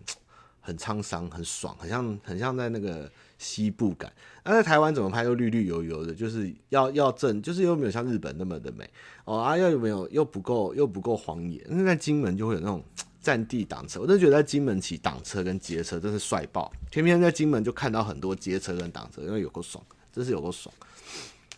[0.59, 4.11] 很沧桑，很爽，很像很像在那个西部感。
[4.43, 8.83] 那在台湾怎么拍都绿绿油油的，就是要要正，就是又没有像日本那么的美
[9.23, 11.65] 哦啊，又没有又不够又不够荒野。
[11.69, 12.83] 那在金门就会有那种
[13.21, 16.69] 战地挡车，我真的觉得在金门骑挡车跟街车真是帅爆。
[16.91, 19.81] 偏偏在金门就看到很多街车跟挡车，因为有够爽，
[20.11, 20.75] 真是有够爽，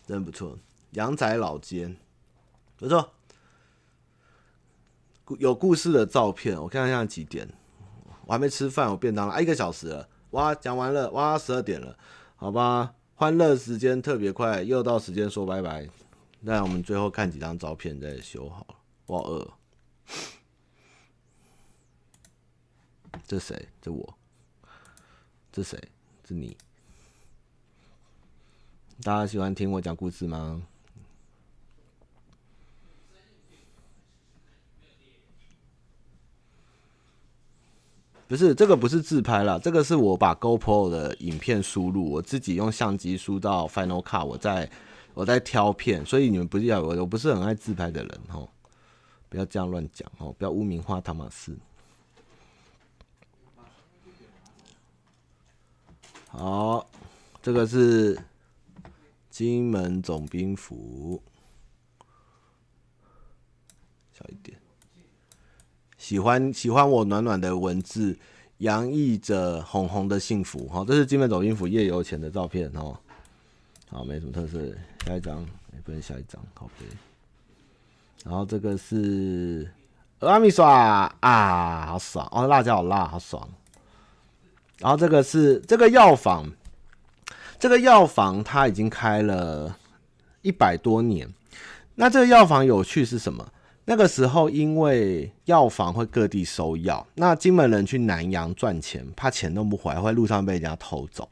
[0.05, 0.55] 真不错。
[0.91, 1.91] 阳宅老街。
[2.77, 3.13] 不错，
[5.39, 7.47] 有故事的照片，我看一下几点，
[8.25, 11.97] 我还没吃饭，我便当了，啊，一个小时了，哇，讲完了，哇，十二点了，
[12.35, 15.87] 好吧，欢乐时间特别快，又到时间说拜拜，
[16.41, 19.53] 那我们最后看几张照片再修好了，我饿，
[23.25, 23.69] 这谁？
[23.81, 24.17] 这我？
[25.51, 25.81] 这谁？
[26.23, 26.57] 这你？
[29.01, 30.61] 大家喜欢听我讲故事吗？
[38.27, 44.69] 不是这个，不是自拍啦，这个是我把 GoPro 的影片输入，我自己用相机输到 Final Cut，我在
[45.13, 48.49] 我在挑片，所以你们不要我，我不是很爱自拍的人哦，
[49.29, 51.55] 不要这样乱讲哦，不要污名化汤玛斯。
[56.27, 56.89] 好，
[57.43, 58.19] 这个是
[59.29, 61.21] 金门总兵府，
[64.11, 64.64] 小一点。
[66.05, 68.15] 喜欢喜欢我暖暖的文字，
[68.59, 70.67] 洋溢着红红的幸福。
[70.67, 72.95] 哈，这是金门总兵府夜游前的照片哦。
[73.89, 74.59] 好，没什么特色。
[75.03, 75.41] 下一张，
[75.73, 76.69] 也不能下一张，好。
[78.23, 79.67] 然后这个是
[80.19, 83.49] 阿米耍啊，好爽哦，辣椒好辣，好爽。
[84.77, 86.47] 然后这个是这个药房，
[87.57, 89.75] 这个药房它已经开了
[90.43, 91.27] 一百多年。
[91.95, 93.51] 那这个药房有趣是什么？
[93.87, 101.29] 那个时候，因为药房会各地收药，那金门人去南洋赚钱，怕钱弄不回来，会路上被人家偷走，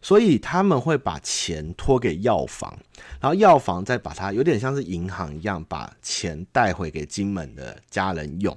[0.00, 2.76] 所以他们会把钱托给药房，
[3.20, 8.56] 然后药房再把它有点像是银行一样，把钱带回给金门的家人用。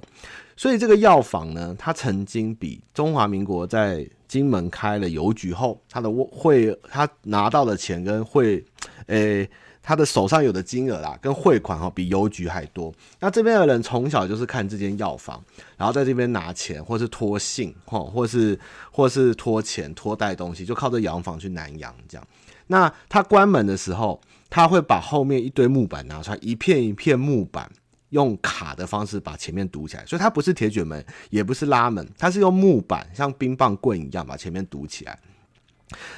[0.56, 8.64] 所以这个药房呢，它曾经比中华民国在金门开了邮局后，他的会他拿到的钱跟会，
[9.08, 9.46] 诶、
[9.86, 12.92] 他的手上有的金额啦，跟汇款哈比邮局还多。
[13.20, 15.40] 那这边的人从小就是看这间药房，
[15.76, 18.58] 然后在这边拿钱，或是托信，哈，或是
[18.90, 22.26] 或是托钱、托带东西，就靠这洋房去南洋这样。
[22.66, 24.20] 那他关门的时候，
[24.50, 27.70] 他会把后面一堆木板拿出来，一片一片木板。
[28.10, 35.18] 用卡的方式把前面堵起来，所以它不是铁卷门，也不是拉门，它是用木板，像冰棒棍一样把前面堵起来。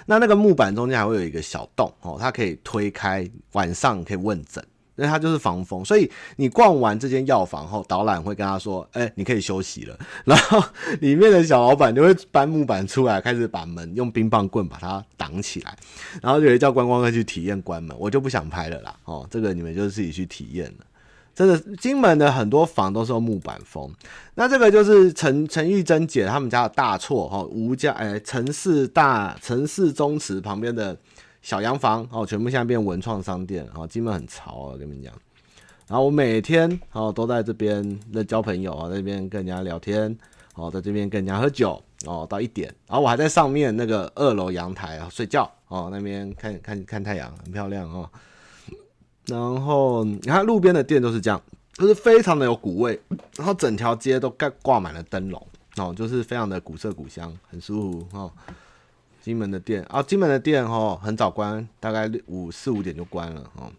[0.06, 4.64] 那那个木板中间还会有一个小洞哦，它可以推开，晚上可以问诊，
[4.96, 5.84] 因为它就是防风。
[5.84, 9.98] 所以你逛完这间药房后，导览会跟他说：“哎、你可以休息了。
[10.24, 10.62] ”然后
[11.00, 15.76] 里面的小老板就会搬木板出来，开始把门用冰棒棍把它挡起来，
[16.22, 17.96] 然后就叫观光客去体验关门。
[17.98, 20.86] 我就不想拍了啦，哦，这个你们就自己去体验了。
[21.38, 23.88] 真的，金门的很多房都是用木板封。
[24.34, 30.98] 那这个就是陈陈玉珍姐他们家的大厝哈，吴家哎，陈氏大陈氏宗祠旁边的
[31.40, 35.12] 小洋房哦，全部现在变文创商店哦，金门很潮啊，跟你们讲。
[35.86, 40.18] 然后我每天哦都在这边在交朋友啊，在这边跟人家聊天
[40.56, 48.10] 哦，在这边跟人家喝酒哦，到一点，然后我还在上面那个二楼阳台啊睡觉哦，那边看看看太阳，很漂亮哦。
[49.28, 51.40] 然后你看路边的店都是这样，
[51.74, 52.98] 就是非常的有古味，
[53.36, 58.32] 然后整条街都盖挂满了灯笼哦，就是非常的古色古香，很舒服哦。
[59.20, 63.70] 金门的店啊，金门的店哦，很早关，大概五四五点就关了哦。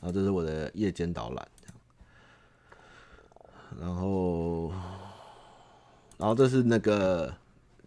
[0.00, 1.48] 然后这是我的夜间导览，
[3.80, 4.70] 然后
[6.18, 7.32] 然后这是那个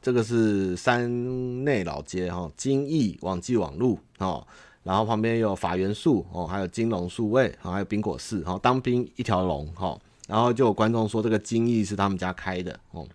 [0.02, 4.48] 这个是山内老街哈，金义网际网路哦。
[4.88, 10.00] 然后旁边有法元素哦，还有金龙数位，还有冰果室，哈，当兵一条龙哈。
[10.30, 13.06] 然后就有观众说这个金翼是他们家开的哦，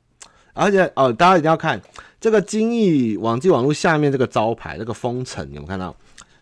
[0.52, 1.80] 而且哦，大家一定要看
[2.20, 5.96] 这个金翼网际网络下面这个招牌，这个封城，有没有看到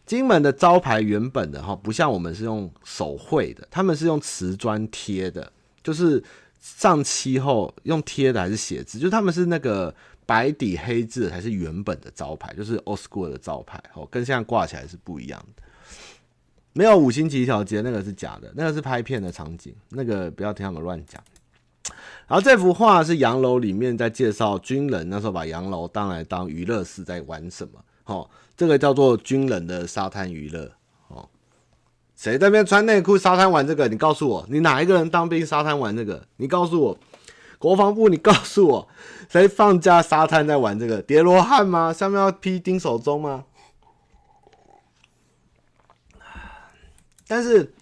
[0.05, 5.53] 金门的招牌原本的哈，不像我们是用手绘的，他们是用瓷砖贴的，
[5.85, 6.20] 就是
[6.59, 9.95] 上漆后用贴的还是写字，就他们是那个。
[10.31, 15.62] 白底黑字才是原本的招牌，就是 old school 的招牌，哦，跟现在挂起来是不一样的。
[16.72, 21.20] 没有五星级一条街，那个是假的，那个是拍片的场景，那个不要听他们乱讲。
[22.28, 30.70] 然后这幅画是洋楼里面在介绍军人那时候把洋楼当来当娱乐室在玩什么，哦，这个叫做军人的沙滩娱乐，
[31.09, 31.28] 哦，
[32.14, 33.89] 谁在那边穿内裤沙滩玩这个？
[33.89, 36.24] 你告诉我，你哪一个人当兵沙滩玩这个？
[36.37, 36.99] 你告诉我。
[37.59, 38.89] 国防部，你告诉我，
[39.31, 41.93] 谁放假沙滩在玩这个叠罗汉吗？
[41.93, 43.45] 下面要披丁守中吗？
[47.28, 47.72] 但是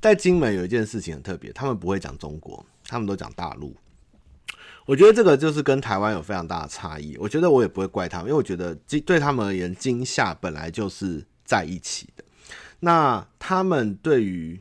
[0.00, 3.76] 在金门有一件事情很特别，他们不会讲中国，他们都讲大陆。
[4.86, 7.14] 我觉得这个就是跟台湾有非常大的差异。
[7.18, 8.74] 我觉得我也不会怪他们，因为我觉得
[9.04, 12.24] 对他们而言，金夏本来就是在一起的。
[12.80, 14.58] 那他们对于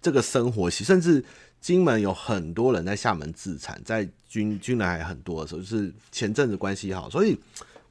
[0.00, 1.24] 这个生活习，甚至。
[1.62, 7.38] 金门有很多人在厦门自产，在军军人还很多的时候，就是前阵子关系好，所以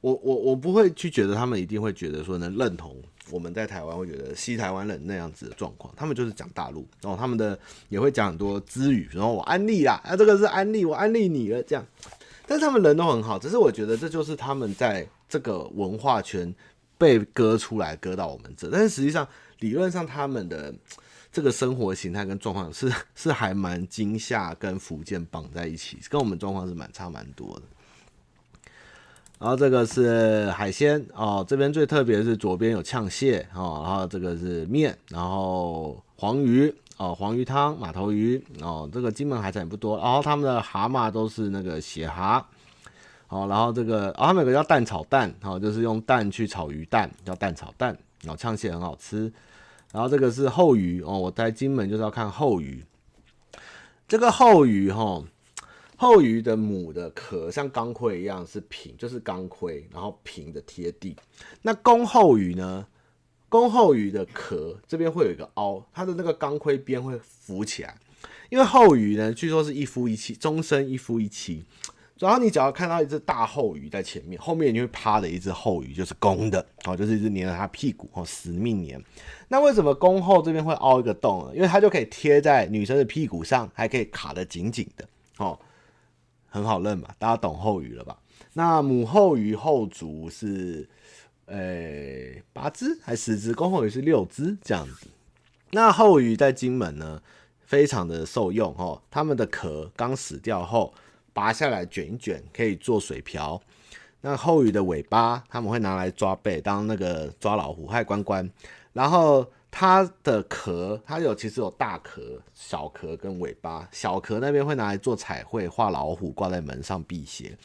[0.01, 2.97] 我我我不会去觉得他们一定会觉得说能认同
[3.29, 7.57] 我们在台湾会觉得西台湾人那样子的状况，他们就是讲大陆，然后他们的
[7.87, 11.85] 也会讲很多支语，然后我安利啦，啊这个是安利，我安利你了这样，
[12.45, 16.53] 但是他们人都很好，只是我觉得这就是他们在这个文化圈
[16.97, 19.25] 被割出来割到我们这，但是实际上
[19.59, 20.75] 理论上他们的。
[21.31, 27.61] 这个生活形态跟状况是 是还蛮惊吓跟福建绑在一起，跟我们状况是蛮差蛮多的。
[29.39, 42.45] 然后这个是海鲜哦，这边最特别是左边有呛蟹哦，然后这个是面，然后黄鱼哦，黄鱼汤、马头鱼哦，这个金门海产也不多，然后他们的蛤蟆都是那个血蛤
[43.29, 49.33] 哦，然后这个、哦，他们有个叫蛋炒蛋哦，就是用蛋去炒鱼蛋，叫蛋炒蛋，然后呛蟹很好吃。
[49.91, 52.83] 然后这个是后鱼哦，我在金门就是要看后鱼。
[54.07, 55.23] 这个后鱼哈，
[55.97, 61.15] 后鱼的母的壳像钢盔一样是平，就是钢盔，然后平的贴地。
[61.61, 62.87] 那公后鱼呢？
[63.49, 67.97] 公后鱼的壳这边会有一个凹，它的那个钢盔边会浮起来。
[68.49, 71.65] 因为后鱼呢，据说是一夫一妻，终身一夫一妻。
[72.27, 79.03] 然后你只要看到一只大后鱼在前面，后面就会趴的一只后鱼就是公的，哦，就是一只黏着它屁股，哦，死命黏。
[79.47, 81.51] 那为什么公后这边会凹一个洞呢？
[81.55, 85.03] 因为它就可以贴在女生的屁股上，还可以卡得紧紧的，
[85.37, 85.57] 哦，
[86.47, 87.09] 很好认嘛？
[87.17, 88.15] 大家懂后鱼了吧？
[88.53, 90.87] 那母后鱼后足是，
[91.47, 93.51] 诶，八只还十只？
[93.51, 95.07] 公后鱼是六只这样子。
[95.71, 97.19] 那后鱼在金门呢，
[97.65, 100.93] 非常的受用，哦，它们的壳刚死掉后。
[101.33, 103.61] 拔下来卷一卷，可以做水瓢。
[104.21, 108.47] 那后鱼的尾巴他们会拿来抓背，当那个抓老虎，还有关关。
[108.93, 113.87] 然后它的壳，它有其实有大壳、小壳跟尾巴。
[113.91, 117.57] 小壳那边会拿来做彩绘，画老虎挂在门上辟邪。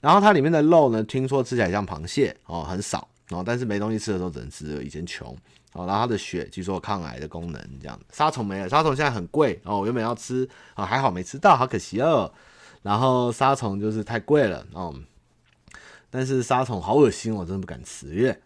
[0.00, 4.84] 然后它里面的肉呢，听说吃起来像螃蟹哦，很少哦，但是没东西吃的时候只能吃。
[4.84, 5.34] 以前穷
[5.72, 7.98] 哦，然后它的血据说有抗癌的功能，这样。
[8.12, 12.30] 沙虫没了，沙虫现在很贵哦，我原本要吃啊、哦，还好没吃到，好可惜哦。
[12.86, 14.94] 然后杀虫就是太贵了哦，
[16.08, 18.40] 但是杀虫好恶心，我真的不敢吃耶。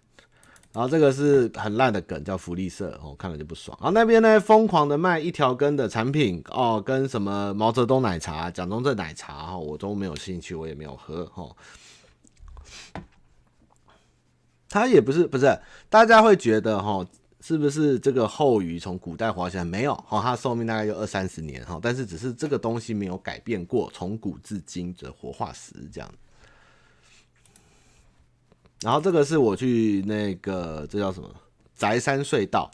[0.72, 3.76] 然后这个是很烂的梗，叫福利社，我、哦、看了就不爽。
[3.82, 11.30] 然后那边呢，疯狂的卖一条根的产品哦，跟什么毛泽东奶茶、蒋中正奶茶，哦、我都没有兴趣，我也没有喝。
[11.34, 11.54] 哦，
[14.70, 15.60] 它也不是不是，
[15.90, 16.92] 大家会觉得哈。
[16.92, 17.06] 哦
[17.40, 19.94] 是不是这个后鱼从古代活起来没有？
[20.06, 26.10] 哈，它寿命大概有二三十年哈，但是只是这个东西没有改变过，从古至今的活化石这样。
[28.82, 31.28] 然后这个是我去那个这叫什么？
[31.76, 32.70] 宅山隧道，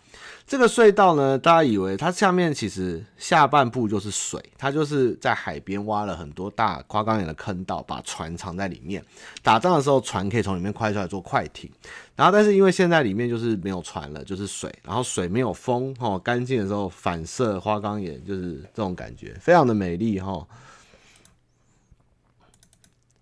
[0.48, 9.00] 这个隧道呢，大家以为它下面其实下半部就是水，它就是在海边挖了很多大花岗岩的坑道，把船藏在里面。
[9.44, 11.70] 打仗的时候，船可以从里面快出来做快艇。
[12.16, 20.46] 然后，但是因为现在里面就是没有船了，就是水，然后水没有风，哈，干净的时候反射花岗岩，就是这种感觉，非常的美丽，哈。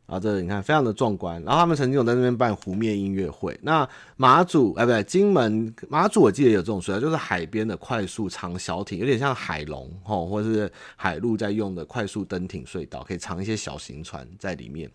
[0.07, 1.43] 啊，这你看非常的壮观。
[1.45, 3.59] 然后他们曾经有在那边办湖面音乐会。
[3.63, 14.91] 那马祖哎，不对，金门马祖我记得有这种隧道，就是海边的快速长小艇，有点像海龙吼，或者是海陆在用的快速登艇隧道，可以藏一些小型船在里面。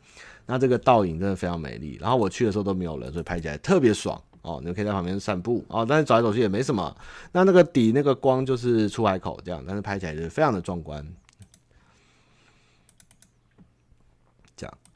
[0.45, 1.97] 那这个倒影真的非常美丽。
[1.99, 4.57] 然后我去的时候都没有人，所以拍起来特别爽哦。
[4.59, 6.95] 你们可以在旁边散步哦，但是走来走去也没什么。
[7.31, 11.03] 那那个底那个光就是出海口这样，但是拍起来就是非常的壮观。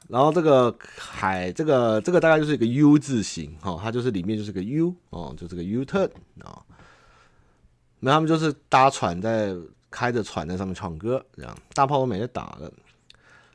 [0.08, 6.10] 然后这个海，这个这个大概就是一个 U 字形，哈，它就是里面就是个 U，哦，就这个 U turn
[6.42, 6.62] 啊。
[8.00, 9.56] 那他们就是搭船在
[9.90, 12.70] 开着船在上面唱歌，这样大炮都没得打了。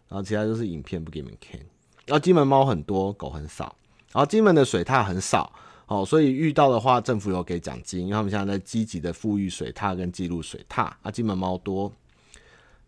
[0.08, 1.60] 然后其他就是影片不给你们看。
[2.08, 3.76] 然后金门猫很多，狗很少。
[4.12, 5.54] 然后金门的水獭很少，
[5.86, 10.92] 哦，所以遇到的话政府有给奖金，因为他们现在在积极的复育水獭跟记录水獭。
[11.04, 11.94] 啊，金门猫多。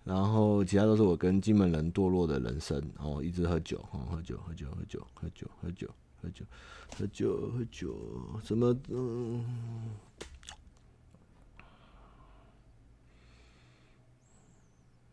[0.04, 3.80] 然后其他都是我跟金门人堕落的人生，然后一直喝酒，
[4.10, 5.88] 喝酒，喝酒，喝酒，喝酒，喝酒，
[6.22, 6.46] 喝酒，
[6.98, 7.96] 喝酒，喝酒，
[8.44, 8.76] 什么？
[8.90, 9.46] 嗯，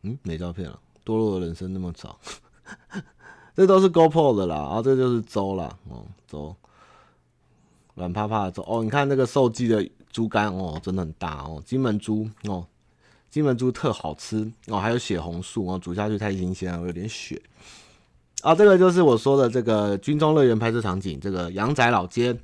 [0.02, 0.80] 嗯，没照片了。
[1.04, 2.18] 堕落的人生那么早，
[3.54, 4.56] 这都是 GoPro 的啦。
[4.56, 6.56] 然后这就是粥啦，哦，粥，
[7.94, 8.64] 软趴趴的粥。
[8.66, 12.66] 哦，你看那个受祭的猪肝，哦，真的很大哦，金门猪，哦。
[13.30, 17.40] 金门猪特好吃哦，还有血红素哦，煮下去太新鲜了，有点血。
[18.42, 22.36] 啊，这个就是我说的这个军中乐园拍摄场景，这个阳宅老街。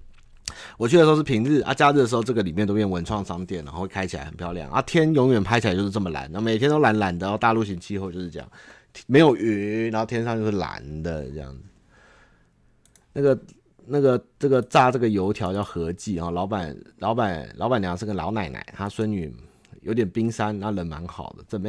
[0.76, 4.82] 我去的时候是平日啊，假日的时候这个里面都变文创商店，然后开起来很漂亮啊。
[4.82, 7.26] 天永远拍起来就是这么蓝，然后每天都蓝蓝的。
[7.26, 8.48] 然后大陆型气候就是这样，
[9.06, 11.62] 没有云，然后天上就是蓝的这样子。
[13.12, 13.38] 那个
[13.86, 19.34] 那个这个炸这个油条叫合记啊，老板老板老板娘是个老奶奶，她孙女。
[19.84, 21.68] 有点冰山，那人蛮好的，怎么？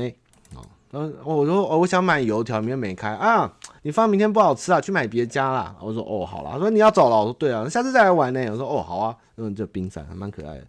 [0.56, 3.52] 哦，嗯，我说哦我想买油条，明天没开啊，
[3.82, 5.76] 你放明天不好吃啊，去买别家啦。
[5.82, 6.52] 我说哦，好了。
[6.52, 8.40] 他说你要走了，我说对啊，下次再来玩呢。
[8.52, 10.68] 我说哦，好啊，嗯，这冰山还蛮可爱的，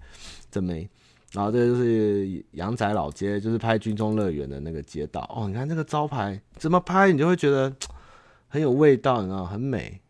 [0.50, 0.88] 真没。
[1.32, 5.46] 然后这就是阳宅老街，就是拍军中乐园的那个街道哦。
[5.46, 7.72] 你看那个招牌怎么拍，你就会觉得
[8.48, 10.00] 很有味道，你知道，很美。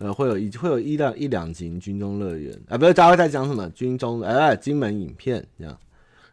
[0.00, 5.78] 呃，会有一会有一两一两集军中乐园啊，不是，大家在讲什么军中哎，金门影片这样，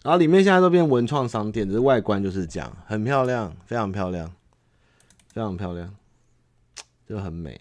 [0.04, 4.34] 然后里面现在都变文创商店，只是外观就是这样，很漂亮，非常漂亮，
[5.34, 5.94] 非常漂亮，
[7.10, 7.60] 就很美，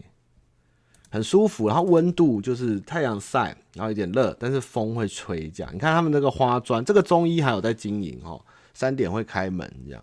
[1.10, 5.74] 很舒服，然后温度就是太阳晒，然后有点热，但是风会吹这样。
[5.74, 8.40] 你看他们那个花砖，这个中医还有在经营哦，
[8.72, 10.00] 三点会开门这样。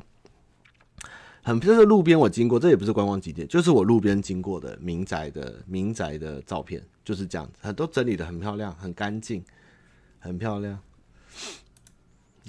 [1.43, 9.43] 很就是路边我经过，这也不是观光景点，就是我路边经过的民宅的民宅的照片，就是这样子，很都整理得很漂亮，很干净，
[10.19, 10.79] 很漂亮。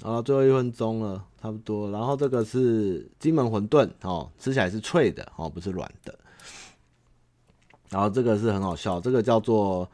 [0.01, 1.91] 好了，最后一分钟了，差不多。
[1.91, 6.17] 然后这个是金门馄饨哦，吃起来是脆的哦，不是软的。
[7.89, 9.89] 然后这个是很好笑，这个叫做。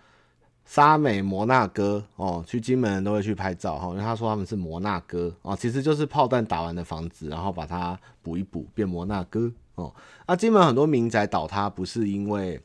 [0.71, 9.93] 沙美摩纳哥哦，去金门都会去拍照哈，因为他说他们是摩纳哥哦，其实就是炮弹打完的房子，然后把它补一补变摩纳哥哦。
[10.25, 12.57] 那金门很多民宅倒塌不是因为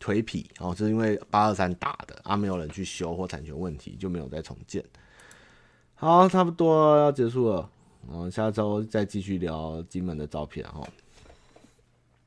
[0.00, 4.84] 颓圮哦，就是因为八二三打的啊，没有人去修或产权问题就没有再重建。
[5.94, 7.70] 好，差不多要结束了，
[8.08, 10.80] 我们下周再继续聊金门的照片哈。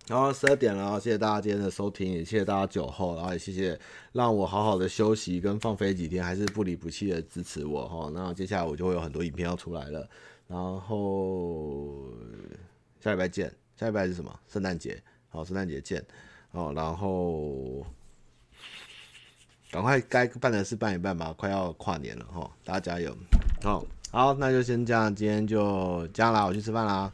[0.07, 3.79] 然后十二点了，谢谢大家今天的收听，也谢谢大家酒后，然后也谢谢
[4.13, 8.11] 让我好好的休息跟放飞几天，还是不离不弃的支持我哈。
[8.13, 10.07] 那接下来我就会有很多影片要出来了，
[10.47, 11.91] 然后
[12.99, 14.39] 下礼拜见，下礼拜是什么？
[14.47, 16.05] 圣诞节，好，圣诞节见，
[16.51, 17.83] 好，然后
[19.71, 23.11] 赶快该办的事办一办吧，快要跨年了哈，大家加油，
[23.63, 27.11] 好，好，那就先这样，今天就这样啦，我去吃饭啦。